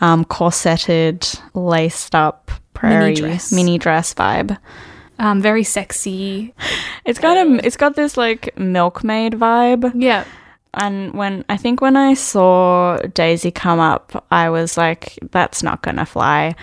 um, 0.00 0.24
corseted, 0.24 1.28
laced 1.54 2.14
up 2.14 2.52
prairie 2.74 3.14
dress. 3.14 3.50
mini 3.52 3.76
dress 3.76 4.14
vibe. 4.14 4.56
Um, 5.18 5.42
very 5.42 5.64
sexy. 5.64 6.54
It's 7.04 7.18
got 7.18 7.38
a 7.38 7.66
it's 7.66 7.78
got 7.78 7.96
this 7.96 8.18
like 8.18 8.56
milkmaid 8.58 9.32
vibe. 9.32 9.92
Yeah. 9.94 10.24
And 10.78 11.12
when 11.14 11.44
I 11.48 11.56
think 11.56 11.80
when 11.80 11.96
I 11.96 12.14
saw 12.14 12.96
Daisy 13.14 13.50
come 13.50 13.80
up, 13.80 14.24
I 14.30 14.50
was 14.50 14.76
like, 14.76 15.18
that's 15.32 15.62
not 15.62 15.82
gonna 15.82 16.06
fly. 16.06 16.54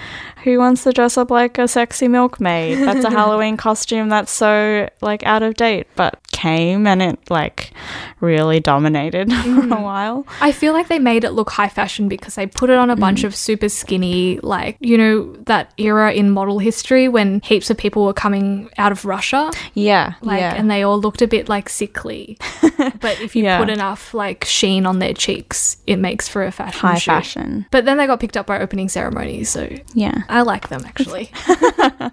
Who 0.43 0.59
wants 0.59 0.83
to 0.83 0.91
dress 0.91 1.17
up 1.17 1.31
like 1.31 1.57
a 1.57 1.67
sexy 1.67 2.07
milkmaid? 2.07 2.77
That's 2.79 3.03
a 3.03 3.09
Halloween 3.19 3.57
costume 3.57 4.09
that's 4.09 4.31
so 4.31 4.87
like 5.01 5.23
out 5.23 5.41
of 5.43 5.55
date. 5.55 5.87
But 5.95 6.19
came 6.31 6.85
and 6.85 7.01
it 7.01 7.19
like 7.29 7.71
really 8.19 8.59
dominated 8.59 9.31
for 9.43 9.61
a 9.73 9.81
while. 9.81 10.27
I 10.41 10.51
feel 10.51 10.73
like 10.73 10.87
they 10.87 10.99
made 10.99 11.23
it 11.23 11.31
look 11.31 11.49
high 11.49 11.69
fashion 11.69 12.07
because 12.09 12.35
they 12.35 12.45
put 12.45 12.69
it 12.69 12.77
on 12.77 12.89
a 12.89 12.95
bunch 12.95 13.15
Mm. 13.21 13.25
of 13.25 13.35
super 13.35 13.69
skinny, 13.69 14.39
like, 14.43 14.75
you 14.81 14.97
know, 14.97 15.33
that 15.45 15.71
era 15.77 16.11
in 16.11 16.29
model 16.31 16.59
history 16.59 17.07
when 17.07 17.39
heaps 17.41 17.69
of 17.69 17.77
people 17.77 18.03
were 18.05 18.13
coming 18.13 18.69
out 18.77 18.91
of 18.91 19.05
Russia. 19.05 19.49
Yeah. 19.73 20.15
Like, 20.21 20.41
yeah. 20.41 20.53
and 20.55 20.69
they 20.69 20.83
all 20.83 20.99
looked 20.99 21.21
a 21.21 21.27
bit 21.27 21.47
like 21.47 21.69
sickly. 21.69 22.37
but 22.99 23.19
if 23.21 23.35
you 23.35 23.43
Yeah. 23.45 23.57
put 23.59 23.69
enough 23.69 24.04
like 24.13 24.45
sheen 24.45 24.85
on 24.85 24.99
their 24.99 25.13
cheeks, 25.13 25.77
it 25.87 25.97
makes 25.97 26.27
for 26.27 26.43
a 26.45 26.51
fashion 26.51 26.79
high 26.79 26.97
shoot. 26.97 27.11
fashion. 27.11 27.65
But 27.71 27.85
then 27.85 27.97
they 27.97 28.07
got 28.07 28.19
picked 28.19 28.37
up 28.37 28.45
by 28.47 28.59
opening 28.59 28.89
ceremonies, 28.89 29.49
so 29.49 29.69
Yeah. 29.93 30.23
I 30.29 30.41
like 30.41 30.69
them 30.69 30.83
actually. 30.85 31.31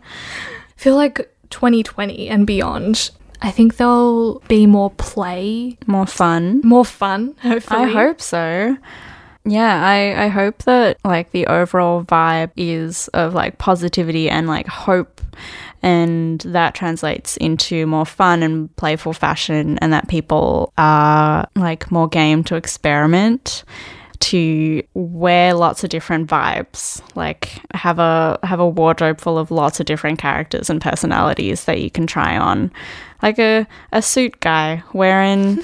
feel 0.77 0.97
like 0.97 1.33
2020 1.51 2.29
and 2.29 2.47
beyond, 2.47 3.11
I 3.41 3.51
think 3.51 3.77
they'll 3.77 4.41
be 4.49 4.67
more 4.67 4.91
play, 4.91 5.77
More 5.87 6.07
fun. 6.07 6.61
more 6.65 6.85
fun, 6.85 7.35
hopefully. 7.43 7.83
I 7.83 7.87
hope 7.89 8.21
so. 8.21 8.77
Yeah, 9.45 9.85
I, 9.85 10.25
I 10.27 10.29
hope 10.29 10.59
that 10.65 10.99
like 11.05 11.33
the 11.33 11.49
overall 11.49 12.05
vibe 12.05 12.53
is 12.57 13.09
of 13.09 13.35
like 13.35 13.59
positivity 13.59 14.31
and 14.31 14.47
like 14.47 14.69
hope 14.69 15.21
and 15.83 16.41
that 16.43 16.75
translates 16.75 17.37
into 17.39 17.87
more 17.87 18.07
fun 18.07 18.43
and 18.43 18.75
playful 18.77 19.13
fashion 19.13 19.79
and 19.79 19.93
that 19.93 20.09
people 20.09 20.73
are 20.79 21.49
like 21.57 21.91
more 21.91 22.09
game 22.09 22.45
to 22.45 22.57
experiment 22.57 23.65
to 24.21 24.85
wear 24.95 25.53
lots 25.53 25.83
of 25.83 25.91
different 25.91 26.31
vibes. 26.31 27.03
Like 27.17 27.61
have 27.75 27.99
a 27.99 28.39
have 28.45 28.61
a 28.61 28.69
wardrobe 28.69 29.21
full 29.21 29.37
of 29.37 29.51
lots 29.51 29.81
of 29.81 29.87
different 29.87 30.21
characters 30.21 30.71
and 30.71 30.81
personalities 30.81 31.65
that 31.65 31.81
you 31.81 31.91
can 31.91 32.07
try 32.07 32.37
on 32.37 32.71
like 33.23 33.39
a, 33.39 33.67
a 33.93 34.03
suit 34.03 34.41
guy 34.41 34.83
wearing 34.93 35.61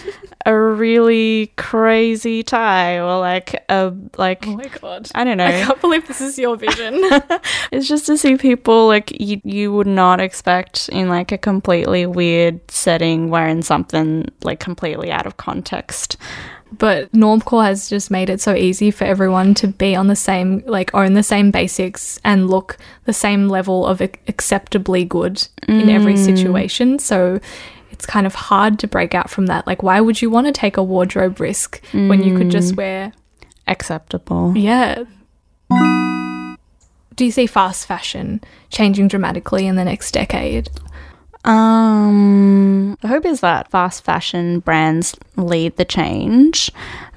a 0.47 0.57
really 0.57 1.53
crazy 1.57 2.43
tie 2.43 2.99
or 2.99 3.19
like 3.19 3.65
a 3.69 3.93
like 4.17 4.47
Oh 4.47 4.57
my 4.57 4.69
god. 4.81 5.11
I 5.15 5.25
don't 5.25 5.37
know. 5.37 5.47
I 5.47 5.65
can't 5.65 5.81
believe 5.81 6.07
this 6.07 6.21
is 6.21 6.39
your 6.39 6.57
vision. 6.57 7.03
It's 7.71 7.87
just 7.87 8.07
to 8.07 8.17
see 8.17 8.37
people 8.37 8.87
like 8.87 9.13
you 9.21 9.41
you 9.45 9.73
would 9.73 9.87
not 9.87 10.21
expect 10.21 10.89
in 10.89 11.09
like 11.09 11.33
a 11.33 11.39
completely 11.39 12.07
weird 12.07 12.61
setting 12.71 13.29
wearing 13.29 13.63
something 13.63 14.31
like 14.43 14.61
completely 14.61 15.11
out 15.11 15.27
of 15.27 15.37
context. 15.37 16.17
But 16.77 17.11
Normcore 17.13 17.65
has 17.65 17.89
just 17.89 18.11
made 18.11 18.29
it 18.31 18.41
so 18.41 18.55
easy 18.55 18.91
for 18.91 19.05
everyone 19.05 19.55
to 19.55 19.69
be 19.69 19.95
on 19.95 20.07
the 20.09 20.17
same, 20.17 20.63
like, 20.67 20.95
own 20.95 21.15
the 21.15 21.23
same 21.23 21.51
basics 21.51 22.21
and 22.25 22.51
look 22.51 22.77
the 23.05 23.13
same 23.13 23.49
level 23.49 23.87
of 23.87 24.01
acceptably 24.01 25.05
good 25.05 25.47
in 25.67 25.89
every 25.89 26.15
mm. 26.15 26.25
situation. 26.25 26.99
So 26.99 27.41
it's 27.91 28.07
kind 28.07 28.27
of 28.27 28.35
hard 28.35 28.79
to 28.81 28.87
break 28.87 29.15
out 29.15 29.31
from 29.31 29.47
that. 29.47 29.67
Like, 29.67 29.83
why 29.83 30.01
would 30.01 30.21
you 30.21 30.31
want 30.31 30.47
to 30.47 30.53
take 30.53 30.77
a 30.77 30.83
wardrobe 30.83 31.41
risk 31.41 31.83
when 31.93 32.23
you 32.23 32.37
could 32.37 32.51
just 32.51 32.75
mm. 32.75 32.77
wear, 32.77 33.13
Acceptable. 33.67 34.57
yeah. 34.57 35.05
Do 37.15 37.25
you 37.25 37.33
see 37.33 37.47
fast 37.47 37.87
fashion 37.87 38.41
changing 38.71 39.09
dramatically 39.09 39.67
in 39.67 39.75
the 39.75 39.85
next 39.85 40.13
decade? 40.13 40.71
Um, 41.49 42.99
the 43.01 43.09
hope 43.09 43.25
is 43.25 43.41
that 43.41 43.71
fast 43.71 44.05
fashion 44.05 44.61
brands 44.61 45.17
lead 45.37 45.77
the 45.77 45.85
change. 45.85 46.71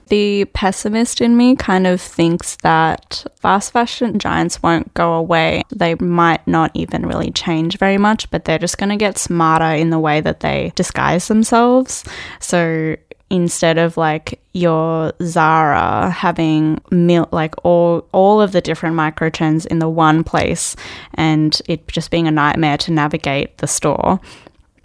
The 0.08 0.46
pessimist 0.46 1.22
in 1.22 1.38
me 1.38 1.56
kind 1.56 1.86
of 1.86 2.02
thinks 2.02 2.56
that 2.58 3.26
fast 3.36 3.72
fashion 3.74 4.20
giants 4.20 4.64
won't 4.64 4.94
go 4.94 5.14
away. 5.14 5.64
They 5.70 5.96
might 5.96 6.46
not 6.48 6.72
even 6.74 7.06
really 7.06 7.32
change 7.32 7.78
very 7.78 7.98
much, 7.98 8.30
but 8.32 8.46
they're 8.46 8.58
just 8.58 8.78
going 8.78 8.90
to 8.90 8.98
get 8.98 9.18
smarter 9.18 9.74
in 9.74 9.90
the 9.90 10.00
way 10.00 10.22
that 10.22 10.40
they 10.40 10.72
disguise 10.76 11.28
themselves. 11.28 12.04
So 12.40 12.96
instead 13.32 13.78
of 13.78 13.98
like 13.98 14.40
your 14.54 15.14
Zara 15.24 16.10
having 16.10 16.80
mil- 16.92 17.30
like 17.32 17.56
all 17.64 18.06
all 18.12 18.42
of 18.42 18.52
the 18.52 18.62
different 18.62 18.96
microtrends 18.96 19.66
in 19.66 19.80
the 19.80 19.90
one 19.90 20.24
place 20.24 20.76
and 21.16 21.62
it 21.68 21.88
just 21.88 22.12
being 22.12 22.28
a 22.28 22.32
nightmare 22.32 22.78
to 22.78 22.92
navigate 22.92 23.58
the 23.60 23.68
store 23.68 24.20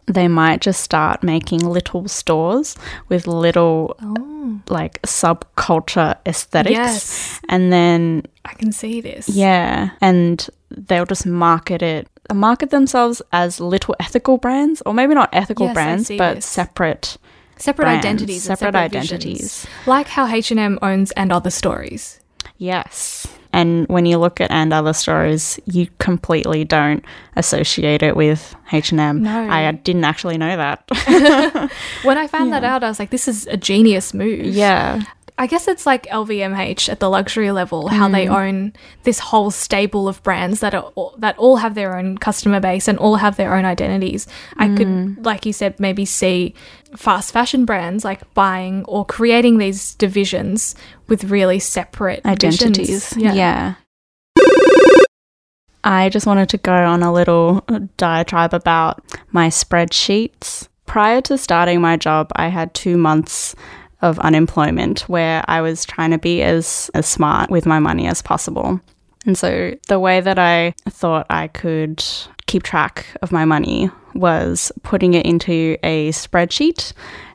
they 0.07 0.29
might 0.29 0.61
just 0.61 0.81
start 0.83 1.25
making 1.25 1.67
little 1.67 2.07
stores 2.07 2.77
with 3.09 3.27
little 3.27 3.97
oh. 4.01 4.61
like 4.69 5.03
subculture 5.03 6.17
aesthetics 6.25 6.73
Yes. 6.73 7.41
and 7.49 7.73
then 7.73 8.23
I 8.45 8.55
can 8.55 8.71
see 8.71 9.01
this. 9.01 9.29
yeah 9.29 9.91
and 10.01 10.49
they'll 10.71 11.07
just 11.07 11.27
market 11.27 11.83
it 11.83 12.07
market 12.35 12.71
themselves 12.71 13.23
as 13.33 13.61
little 13.61 13.95
ethical 14.01 14.37
brands, 14.37 14.83
or 14.85 14.93
maybe 14.93 15.15
not 15.15 15.29
ethical 15.33 15.67
Yes, 15.67 15.75
brands, 15.75 16.09
but 16.19 16.35
this. 16.37 16.45
separate. 16.47 17.19
Separate 17.59 17.85
brands, 17.87 18.07
identities, 18.07 18.43
separate 18.43 18.73
separate 18.73 18.93
visions. 18.93 19.13
identities. 19.13 19.67
like 19.87 20.09
how 20.09 20.27
H 20.27 20.51
and 20.51 20.61
M 20.61 20.79
owns 20.83 21.11
and 21.13 21.33
other 21.33 21.51
stories. 21.51 22.21
Yes. 22.59 23.27
And 23.53 23.87
when 23.89 24.05
you 24.05 24.19
look 24.19 24.41
at 24.41 24.51
and 24.51 24.73
other 24.73 24.93
stories, 24.93 25.59
you 25.65 25.89
completely 25.99 26.65
don't 26.65 27.03
associate 27.37 28.03
it 28.03 28.15
with 28.15 28.55
H 28.73 28.91
and 28.91 29.01
M. 29.01 29.23
No. 29.23 29.49
I 29.49 29.73
didn't 29.73 30.05
actually 30.05 30.37
know 30.37 30.57
that. 30.57 31.71
When 32.03 32.19
I 32.19 32.27
found 32.27 32.53
that 32.53 32.65
out, 32.65 32.85
I 32.85 32.89
was 32.89 32.99
like, 32.99 33.11
"This 33.11 33.29
is 33.29 33.47
a 33.47 33.57
genius 33.57 34.13
move." 34.13 34.45
yeah. 34.45 35.03
I 35.39 35.47
guess 35.47 35.69
it's 35.69 35.85
like 35.85 36.07
LVMH 36.07 36.89
at 36.89 36.99
the 36.99 37.11
luxury 37.11 37.51
level, 37.51 37.89
how 37.89 38.09
they 38.09 38.27
mm. 38.27 38.35
own 38.35 38.73
this 39.03 39.19
whole 39.19 39.51
stable 39.51 40.09
of 40.09 40.23
brands 40.23 40.61
that 40.61 40.75
are 40.75 40.85
all, 40.95 41.15
that 41.19 41.37
all 41.37 41.57
have 41.57 41.75
their 41.75 41.99
own 41.99 42.17
customer 42.17 42.59
base 42.59 42.89
and 42.89 42.99
all 42.99 43.17
have 43.17 43.37
their 43.37 43.55
own 43.55 43.67
identities. 43.67 44.27
I 44.57 44.69
could, 44.69 44.87
mm. 44.87 45.25
like 45.27 45.45
you 45.45 45.53
said, 45.53 45.79
maybe 45.79 46.07
see 46.07 46.55
fast 46.97 47.33
fashion 47.33 47.67
brands 47.67 48.03
like 48.03 48.33
buying 48.33 48.85
or 48.87 49.05
creating 49.05 49.59
these 49.59 49.95
divisions 49.97 50.75
with 51.09 51.25
really 51.25 51.59
separate 51.59 52.25
identities. 52.25 53.13
visions. 53.13 53.37
Yeah. 53.37 53.75
I 55.85 56.09
just 56.09 56.27
wanted 56.27 56.49
to 56.49 56.59
go 56.59 56.73
on 56.73 57.03
a 57.03 57.13
little 57.13 57.63
uh, 57.69 57.81
diatribe 57.99 58.55
about 58.55 59.05
my 59.33 59.49
spreadsheets. 59.49 60.67
Prior 60.87 61.21
to 61.23 61.37
starting 61.37 61.81
my 61.81 61.97
job, 61.97 62.33
I 62.35 62.49
had 62.49 62.73
two 62.73 62.97
months 62.97 63.55
of 64.03 64.19
unemployment 64.19 65.01
where 65.03 65.45
I 65.49 65.61
was 65.61 65.85
trying 65.85 66.11
to 66.11 66.19
be 66.19 66.43
as, 66.43 66.91
as 66.95 67.07
smart 67.07 67.51
with 67.51 67.67
my 67.67 67.79
money 67.79 68.07
as 68.07 68.23
possible. 68.23 68.81
And 69.25 69.37
so 69.37 69.75
the 69.89 69.99
way 69.99 70.21
that 70.21 70.39
I 70.39 70.75
thought 70.89 71.27
I 71.31 71.49
could 71.49 72.05
keep 72.47 72.63
track 72.63 73.07
of 73.23 73.33
my 73.33 73.45
money 73.45 73.91
was 74.15 74.71
putting 74.83 75.15
it 75.15 75.27
into 75.27 75.77
a 75.83 76.11
spreadsheet 76.11 76.93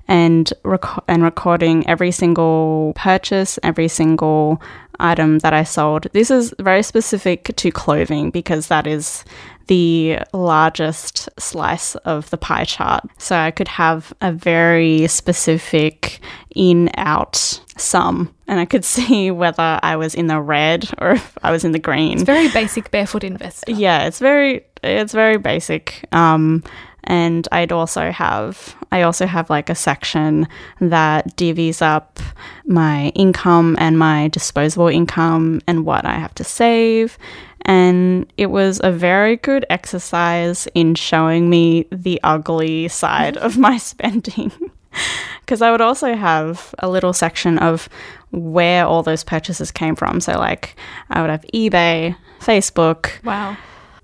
and 0.08 0.52
rec- 0.64 1.04
and 1.08 1.24
recording 1.24 1.88
every 1.88 2.12
single 2.12 2.94
purchase, 2.96 3.60
every 3.64 3.88
single 3.88 4.62
item 5.00 5.40
that 5.40 5.54
I 5.54 5.64
sold. 5.64 6.08
This 6.14 6.32
is 6.32 6.54
very 6.60 6.84
specific 6.84 7.56
to 7.56 7.72
clothing 7.72 8.32
because 8.32 8.68
that 8.68 8.88
is 8.88 9.24
the 9.72 10.20
largest 10.34 11.30
slice 11.40 11.96
of 12.04 12.30
the 12.30 12.38
pie 12.38 12.66
chart. 12.66 13.06
So 13.18 13.38
I 13.38 13.52
could 13.52 13.70
have 13.70 14.12
a 14.20 14.30
very 14.30 15.08
specific 15.08 16.20
in 16.54 16.90
out 16.98 17.38
sum 17.78 18.36
and 18.50 18.60
I 18.60 18.66
could 18.66 18.84
see 18.98 19.32
whether 19.32 19.80
I 19.82 19.96
was 19.96 20.14
in 20.14 20.28
the 20.28 20.42
red 20.42 20.90
or 20.98 21.12
if 21.12 21.38
I 21.42 21.52
was 21.52 21.64
in 21.64 21.72
the 21.72 21.80
green. 21.80 22.16
It's 22.16 22.24
very 22.24 22.50
basic 22.50 22.92
barefoot 22.92 23.24
investor. 23.24 23.72
Yeah, 23.72 24.08
it's 24.08 24.20
very 24.20 24.66
it's 24.84 25.14
very 25.14 25.38
basic. 25.38 26.06
Um 26.12 26.66
and 27.06 27.48
I'd 27.54 27.72
also 27.72 28.12
have 28.12 28.76
I 28.92 29.04
also 29.04 29.26
have 29.26 29.50
like 29.50 29.70
a 29.70 29.76
section 29.76 30.50
that 30.82 31.38
divvies 31.38 31.82
up 31.82 32.20
my 32.66 33.08
income 33.16 33.78
and 33.80 33.98
my 33.98 34.28
disposable 34.28 34.90
income 34.90 35.62
and 35.66 35.86
what 35.86 36.06
I 36.06 36.16
have 36.16 36.36
to 36.36 36.44
save. 36.44 37.18
And 37.66 38.32
it 38.38 38.48
was 38.48 38.82
a 38.84 38.92
very 38.92 39.38
good 39.38 39.66
exercise 39.70 40.68
in 40.74 40.96
showing 40.96 41.50
me 41.50 41.86
the 41.92 42.20
ugly 42.24 42.88
side 42.88 43.38
of 43.38 43.58
my 43.58 43.78
spending. 43.92 44.52
Because 45.46 45.62
I 45.62 45.72
would 45.72 45.80
also 45.82 46.16
have 46.16 46.76
a 46.80 46.90
little 46.90 47.14
section 47.14 47.58
of 47.60 47.88
where 48.32 48.86
all 48.86 49.04
those 49.04 49.24
purchases 49.24 49.72
came 49.72 49.96
from. 49.96 50.20
So, 50.22 50.34
like, 50.34 50.76
I 51.10 51.22
would 51.22 51.30
have 51.30 51.46
eBay, 51.54 52.16
Facebook, 52.42 53.24
Wow. 53.24 53.56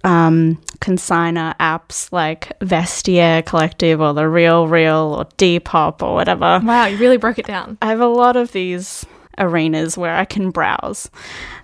um, 0.05 0.61
consigner 0.79 1.55
apps 1.57 2.11
like 2.13 2.57
Vestiaire 2.59 3.45
Collective 3.45 3.99
or 4.01 4.13
The 4.13 4.27
Real 4.29 4.67
Real 4.67 5.15
or 5.19 5.25
Depop 5.37 6.01
or 6.01 6.13
whatever. 6.15 6.61
Wow, 6.63 6.85
you 6.85 6.97
really 6.97 7.17
broke 7.17 7.37
it 7.39 7.45
down. 7.45 7.77
I 7.81 7.87
have 7.87 8.01
a 8.01 8.07
lot 8.07 8.35
of 8.37 8.51
these 8.53 9.05
arenas 9.37 9.97
where 9.97 10.15
I 10.15 10.25
can 10.25 10.51
browse. 10.51 11.09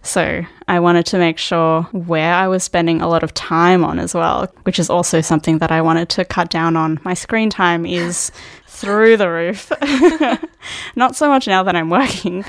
So 0.01 0.43
I 0.67 0.79
wanted 0.79 1.05
to 1.07 1.17
make 1.17 1.37
sure 1.37 1.83
where 1.91 2.33
I 2.33 2.47
was 2.47 2.63
spending 2.63 3.01
a 3.01 3.07
lot 3.07 3.23
of 3.23 3.33
time 3.33 3.83
on 3.83 3.99
as 3.99 4.13
well, 4.13 4.47
which 4.63 4.79
is 4.79 4.89
also 4.89 5.21
something 5.21 5.59
that 5.59 5.71
I 5.71 5.81
wanted 5.81 6.09
to 6.09 6.25
cut 6.25 6.49
down 6.49 6.75
on. 6.75 6.99
My 7.03 7.13
screen 7.13 7.49
time 7.49 7.85
is 7.85 8.31
through 8.67 9.17
the 9.17 9.29
roof. 9.29 9.71
Not 10.95 11.15
so 11.15 11.29
much 11.29 11.47
now 11.47 11.63
that 11.63 11.75
I'm 11.75 11.89
working, 11.89 12.43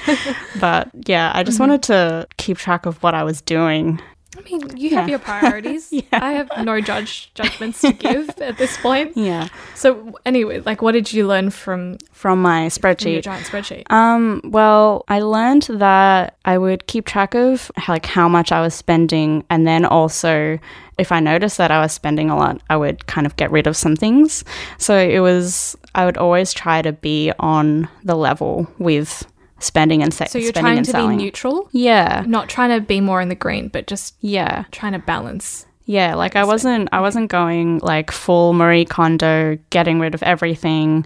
but 0.60 0.90
yeah, 1.06 1.32
I 1.34 1.42
just 1.42 1.56
mm-hmm. 1.56 1.70
wanted 1.70 1.82
to 1.84 2.28
keep 2.38 2.58
track 2.58 2.86
of 2.86 3.02
what 3.02 3.14
I 3.14 3.22
was 3.22 3.40
doing 3.40 4.00
I 4.36 4.40
mean, 4.42 4.76
you 4.76 4.90
have 4.90 5.08
your 5.08 5.18
priorities. 5.18 5.92
I 6.12 6.32
have 6.32 6.50
no 6.62 6.80
judge 6.80 7.30
judgments 7.34 7.80
to 7.82 7.92
give 7.92 8.30
at 8.40 8.58
this 8.58 8.76
point. 8.78 9.12
yeah 9.16 9.48
So 9.74 10.18
anyway, 10.24 10.60
like 10.60 10.82
what 10.82 10.92
did 10.92 11.12
you 11.12 11.26
learn 11.26 11.50
from, 11.50 11.98
from 12.12 12.42
my 12.42 12.68
from 12.68 12.84
your 12.88 12.94
spreadsheet. 12.94 13.22
giant 13.22 13.46
spreadsheet? 13.46 13.90
Um, 13.92 14.40
well, 14.44 15.04
I 15.08 15.20
learned 15.20 15.62
that 15.70 16.36
I 16.44 16.58
would 16.58 16.86
keep 16.86 17.06
track 17.06 17.34
of 17.34 17.70
like 17.88 18.06
how 18.06 18.28
much 18.28 18.52
I 18.52 18.60
was 18.60 18.74
spending, 18.74 19.44
and 19.50 19.66
then 19.66 19.84
also 19.84 20.58
if 20.98 21.10
I 21.10 21.20
noticed 21.20 21.58
that 21.58 21.70
I 21.70 21.80
was 21.80 21.92
spending 21.92 22.30
a 22.30 22.36
lot, 22.36 22.60
I 22.70 22.76
would 22.76 23.06
kind 23.06 23.26
of 23.26 23.36
get 23.36 23.50
rid 23.50 23.66
of 23.66 23.76
some 23.76 23.96
things. 23.96 24.44
So 24.78 24.96
it 24.96 25.20
was 25.20 25.76
I 25.94 26.04
would 26.04 26.16
always 26.16 26.52
try 26.52 26.82
to 26.82 26.92
be 26.92 27.32
on 27.38 27.88
the 28.04 28.14
level 28.14 28.66
with 28.78 29.26
spending 29.64 30.02
and 30.02 30.12
sa- 30.12 30.26
so 30.26 30.38
you're 30.38 30.48
spending 30.48 30.64
trying 30.64 30.78
and 30.78 30.86
to 30.86 30.92
selling. 30.92 31.16
be 31.16 31.24
neutral, 31.24 31.68
yeah, 31.72 32.24
not 32.26 32.48
trying 32.48 32.70
to 32.70 32.84
be 32.84 33.00
more 33.00 33.20
in 33.20 33.28
the 33.28 33.34
green, 33.34 33.68
but 33.68 33.86
just 33.86 34.14
yeah. 34.20 34.64
trying 34.70 34.92
to 34.92 34.98
balance. 34.98 35.66
Yeah, 35.86 36.14
like 36.14 36.36
I 36.36 36.44
wasn't 36.44 36.88
I 36.92 37.00
wasn't 37.00 37.30
going 37.30 37.78
like 37.78 38.10
full 38.10 38.52
Marie 38.52 38.84
Kondo, 38.84 39.58
getting 39.70 40.00
rid 40.00 40.14
of 40.14 40.22
everything, 40.22 41.04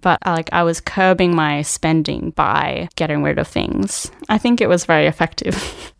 but 0.00 0.18
uh, 0.24 0.32
like 0.32 0.48
I 0.52 0.62
was 0.62 0.80
curbing 0.80 1.34
my 1.34 1.62
spending 1.62 2.30
by 2.30 2.88
getting 2.96 3.22
rid 3.22 3.38
of 3.38 3.46
things. 3.46 4.10
I 4.28 4.38
think 4.38 4.60
it 4.60 4.68
was 4.68 4.86
very 4.86 5.06
effective. 5.06 5.92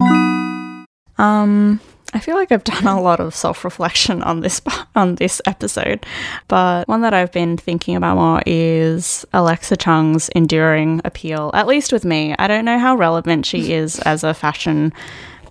um 1.18 1.80
I 2.14 2.18
feel 2.18 2.34
like 2.36 2.52
I've 2.52 2.64
done 2.64 2.86
a 2.86 3.00
lot 3.00 3.20
of 3.20 3.34
self-reflection 3.34 4.22
on 4.22 4.40
this 4.40 4.60
on 4.94 5.16
this 5.16 5.40
episode, 5.46 6.04
but 6.48 6.86
one 6.88 7.00
that 7.02 7.14
I've 7.14 7.32
been 7.32 7.56
thinking 7.56 7.96
about 7.96 8.16
more 8.16 8.42
is 8.46 9.24
Alexa 9.32 9.76
Chung's 9.76 10.28
enduring 10.30 11.00
appeal. 11.04 11.50
At 11.54 11.66
least 11.66 11.92
with 11.92 12.04
me, 12.04 12.34
I 12.38 12.46
don't 12.48 12.64
know 12.64 12.78
how 12.78 12.96
relevant 12.96 13.46
she 13.46 13.72
is 13.82 13.98
as 14.00 14.24
a 14.24 14.34
fashion 14.34 14.92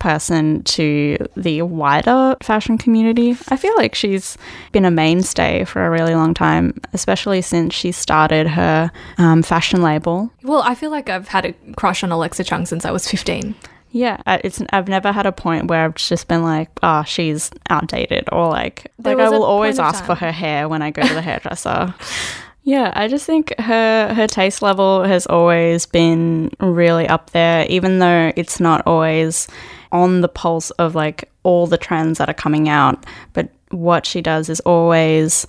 person 0.01 0.63
to 0.63 1.15
the 1.37 1.61
wider 1.61 2.35
fashion 2.41 2.77
community. 2.77 3.37
I 3.49 3.55
feel 3.55 3.75
like 3.77 3.93
she's 3.93 4.35
been 4.71 4.83
a 4.83 4.91
mainstay 4.91 5.63
for 5.63 5.85
a 5.85 5.91
really 5.91 6.15
long 6.15 6.33
time, 6.33 6.73
especially 6.91 7.41
since 7.43 7.75
she 7.75 7.91
started 7.91 8.47
her 8.47 8.91
um, 9.19 9.43
fashion 9.43 9.83
label. 9.83 10.31
Well, 10.41 10.63
I 10.63 10.73
feel 10.73 10.89
like 10.89 11.07
I've 11.07 11.27
had 11.27 11.45
a 11.45 11.53
crush 11.75 12.03
on 12.03 12.11
Alexa 12.11 12.43
Chung 12.43 12.65
since 12.65 12.83
I 12.83 12.91
was 12.91 13.07
15. 13.07 13.53
Yeah, 13.91 14.21
it's 14.27 14.61
I've 14.71 14.87
never 14.87 15.11
had 15.11 15.25
a 15.25 15.31
point 15.33 15.67
where 15.67 15.83
I've 15.83 15.95
just 15.95 16.27
been 16.27 16.43
like, 16.43 16.69
oh, 16.81 17.03
she's 17.03 17.51
outdated, 17.69 18.29
or 18.31 18.47
like 18.47 18.91
There 18.97 19.15
like 19.17 19.27
I 19.27 19.29
will 19.29 19.43
always 19.43 19.79
ask 19.79 20.03
for 20.05 20.15
her 20.15 20.31
hair 20.31 20.69
when 20.69 20.81
I 20.81 20.91
go 20.91 21.01
to 21.01 21.13
the 21.13 21.21
hairdresser. 21.29 21.93
Yeah, 22.63 22.91
I 22.95 23.07
just 23.07 23.25
think 23.25 23.53
her 23.59 24.13
her 24.13 24.27
taste 24.27 24.61
level 24.61 25.03
has 25.03 25.25
always 25.25 25.85
been 25.85 26.51
really 26.59 27.07
up 27.07 27.31
there, 27.31 27.65
even 27.67 27.99
though 27.99 28.31
it's 28.35 28.59
not 28.59 28.81
always 28.85 29.47
on 29.91 30.21
the 30.21 30.29
pulse 30.29 30.69
of 30.71 30.95
like 30.95 31.29
all 31.43 31.67
the 31.67 31.77
trends 31.77 32.17
that 32.19 32.29
are 32.29 32.33
coming 32.33 32.69
out. 32.69 33.05
But 33.33 33.49
what 33.71 34.05
she 34.05 34.21
does 34.21 34.47
is 34.47 34.59
always 34.61 35.45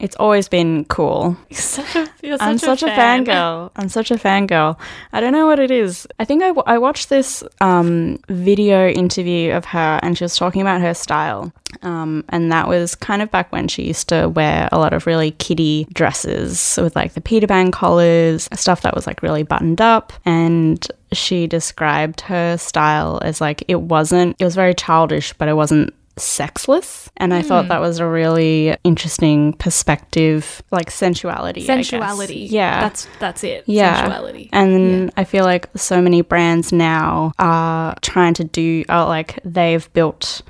it's 0.00 0.16
always 0.16 0.48
been 0.48 0.86
cool. 0.86 1.36
Such 1.50 1.94
a, 1.94 2.08
you're 2.22 2.38
I'm 2.40 2.58
such 2.58 2.82
a 2.82 2.86
fangirl. 2.86 3.70
I'm 3.76 3.88
such 3.88 4.10
a 4.10 4.14
fangirl. 4.14 4.78
I 5.12 5.20
don't 5.20 5.32
know 5.32 5.46
what 5.46 5.58
it 5.58 5.70
is. 5.70 6.06
I 6.18 6.24
think 6.24 6.42
I, 6.42 6.48
w- 6.48 6.64
I 6.66 6.78
watched 6.78 7.10
this 7.10 7.44
um, 7.60 8.18
video 8.28 8.88
interview 8.88 9.52
of 9.52 9.66
her 9.66 10.00
and 10.02 10.16
she 10.16 10.24
was 10.24 10.36
talking 10.36 10.62
about 10.62 10.80
her 10.80 10.94
style. 10.94 11.52
Um, 11.82 12.24
and 12.30 12.50
that 12.50 12.66
was 12.66 12.94
kind 12.94 13.20
of 13.20 13.30
back 13.30 13.52
when 13.52 13.68
she 13.68 13.84
used 13.84 14.08
to 14.08 14.28
wear 14.28 14.68
a 14.72 14.78
lot 14.78 14.92
of 14.92 15.06
really 15.06 15.32
kiddie 15.32 15.86
dresses 15.92 16.78
with 16.80 16.96
like 16.96 17.12
the 17.12 17.20
Peter 17.20 17.46
Pan 17.46 17.70
collars, 17.70 18.48
stuff 18.54 18.82
that 18.82 18.94
was 18.94 19.06
like 19.06 19.22
really 19.22 19.42
buttoned 19.42 19.80
up. 19.80 20.12
And 20.24 20.86
she 21.12 21.46
described 21.46 22.22
her 22.22 22.56
style 22.56 23.18
as 23.22 23.40
like 23.40 23.64
it 23.68 23.80
wasn't, 23.82 24.36
it 24.38 24.44
was 24.44 24.54
very 24.54 24.74
childish, 24.74 25.32
but 25.34 25.48
it 25.48 25.54
wasn't 25.54 25.92
sexless 26.20 27.10
and 27.16 27.32
i 27.34 27.42
thought 27.42 27.68
that 27.68 27.80
was 27.80 27.98
a 27.98 28.06
really 28.06 28.76
interesting 28.84 29.52
perspective 29.54 30.62
like 30.70 30.90
sensuality 30.90 31.62
I 31.62 31.76
guess. 31.76 31.88
sensuality. 31.88 32.34
yeah 32.50 32.80
That's 32.80 33.08
that's 33.18 33.42
it. 33.44 33.64
yeah 33.66 34.06
Sensuality. 34.06 34.48
and 34.52 35.10
i 35.16 35.24
feel 35.24 35.44
like 35.44 35.68
so 35.76 36.00
many 36.02 36.22
brands 36.22 36.72
now 36.72 37.32
are 37.38 37.94
trying 38.02 38.34
to 38.34 38.44
do 38.44 38.84
are 38.88 39.06
like 39.06 39.38
they've 39.44 39.90
built 39.92 40.42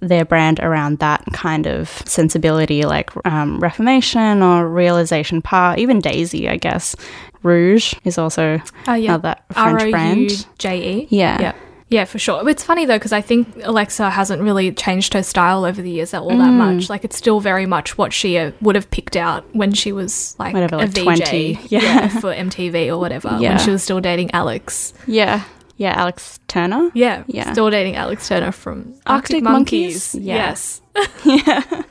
their 0.00 0.24
brand 0.24 0.58
around 0.60 0.98
that 0.98 1.22
kind 1.32 1.66
of 1.66 1.88
sensibility 2.06 2.82
like 2.82 3.10
um, 3.24 3.60
reformation 3.60 4.42
or 4.42 4.68
Realisation 4.68 5.40
Par 5.40 5.76
even 5.78 6.00
daisy 6.00 6.48
i 6.48 6.56
guess 6.56 6.96
Rouje 7.44 7.98
is 8.04 8.18
also 8.18 8.60
Oh, 8.88 8.94
yeah. 8.94 9.14
another 9.14 9.36
french 9.52 9.90
brand 9.90 10.18
R-O-U-J-E. 10.30 11.06
Yeah. 11.10 11.40
Yep. 11.40 11.56
Yeah, 11.92 12.04
for 12.06 12.18
sure. 12.18 12.48
It's 12.48 12.64
funny 12.64 12.86
though 12.86 12.96
because 12.96 13.12
I 13.12 13.20
think 13.20 13.46
Alexa 13.62 14.10
hasn't 14.10 14.42
really 14.42 14.72
changed 14.72 15.12
her 15.14 15.22
style 15.22 15.64
over 15.64 15.80
the 15.82 15.90
years 15.90 16.14
at 16.14 16.22
all 16.22 16.30
that 16.36 16.50
much. 16.52 16.88
Like 16.90 17.04
it's 17.04 17.16
still 17.16 17.38
very 17.40 17.66
much 17.66 17.96
what 17.98 18.12
she 18.12 18.38
uh, 18.38 18.52
would 18.62 18.74
have 18.74 18.90
picked 18.90 19.14
out 19.16 19.44
when 19.54 19.72
she 19.72 19.92
was 19.92 20.34
like 20.38 20.54
Whatever, 20.54 20.76
a 20.76 20.78
like 20.78 20.88
VJ 20.90 21.02
20. 21.02 21.58
yeah. 21.68 21.80
Yeah. 21.80 22.08
for 22.20 22.32
MTV 22.34 22.88
or 22.88 22.98
whatever 22.98 23.36
Yeah. 23.38 23.50
when 23.50 23.58
she 23.58 23.70
was 23.70 23.82
still 23.82 24.00
dating 24.00 24.30
Alex. 24.32 24.94
Yeah. 25.06 25.44
Yeah, 25.76 25.94
Alex 25.96 26.38
Turner. 26.48 26.90
Yeah, 26.94 27.24
Yeah. 27.26 27.50
still 27.52 27.68
dating 27.70 27.96
Alex 27.96 28.28
Turner 28.28 28.52
from 28.52 28.94
Arctic 29.06 29.42
Arctic, 29.42 29.42
Monkeys. 29.42 30.14
Monkeys? 30.14 30.26
Yeah. 30.26 30.34
Yes, 30.36 30.80
Yeah. 31.24 31.82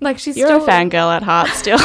like 0.00 0.18
she's 0.18 0.36
You're 0.36 0.48
still. 0.48 0.64
a 0.64 0.68
fangirl 0.68 1.14
at 1.16 1.22
heart 1.24 1.48
still. 1.50 1.78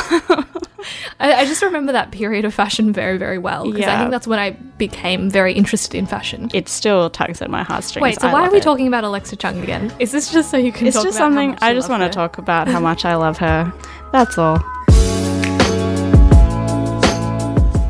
I, 1.20 1.34
I 1.34 1.45
just 1.45 1.61
remember 1.61 1.91
that 1.93 2.11
period 2.11 2.43
of 2.45 2.53
fashion 2.53 2.91
very, 2.91 3.18
very 3.18 3.38
well 3.38 3.66
because 3.72 3.86
I 3.88 3.97
think 3.99 4.11
that's 4.11 4.28
when 4.28 4.39
I 4.39 4.51
became 4.51 5.30
very 5.30 5.53
interested 5.53 5.95
in 5.95 6.05
fashion. 6.05 6.49
it 6.53 6.68
still 6.68 7.09
tugs 7.09 7.41
at 7.41 7.49
my 7.49 7.64
heartstrings. 7.64 8.03
Wait, 8.03 8.20
so 8.20 8.28
I 8.28 8.34
why 8.34 8.47
are 8.47 8.51
we 8.51 8.57
it. 8.57 8.64
talking 8.64 8.88
about 8.88 9.03
Alexa 9.03 9.36
Chung 9.38 9.61
again? 9.61 9.93
Is 9.99 10.11
this 10.11 10.32
just 10.32 10.49
so 10.51 10.57
you 10.57 10.72
can? 10.72 10.88
It's 10.88 10.95
talk 10.97 11.05
just 11.05 11.18
something 11.18 11.57
I 11.61 11.74
just 11.74 11.89
want 11.89 12.03
to 12.03 12.09
talk 12.09 12.38
about 12.38 12.68
how 12.68 12.80
much 12.80 13.05
I 13.05 13.16
love 13.16 13.38
her. 13.38 13.72
That's 14.11 14.38
all. 14.38 14.57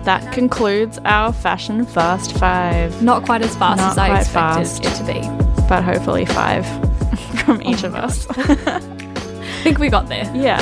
That 0.03 0.33
concludes 0.33 0.99
our 1.05 1.31
fashion 1.31 1.85
fast 1.85 2.33
five, 2.37 3.01
Not 3.01 3.23
quite 3.23 3.41
as 3.41 3.55
fast 3.55 3.77
Not 3.79 3.91
as 3.93 3.97
I 3.97 4.19
expected 4.19 4.33
fast. 4.33 4.85
it 4.85 4.95
to 4.95 5.03
be. 5.13 5.21
but 5.69 5.81
hopefully 5.81 6.25
five 6.25 6.65
from 7.45 7.61
oh 7.65 7.69
each 7.69 7.85
Oh 7.85 7.87
of 7.87 7.93
my 7.93 7.99
us. 8.01 8.27
I 8.37 9.63
think 9.63 9.79
we 9.79 9.87
got 9.89 10.09
there. 10.09 10.29
yeah. 10.35 10.57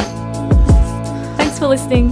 Thanks 1.37 1.57
for 1.57 1.65
listening. 1.67 2.11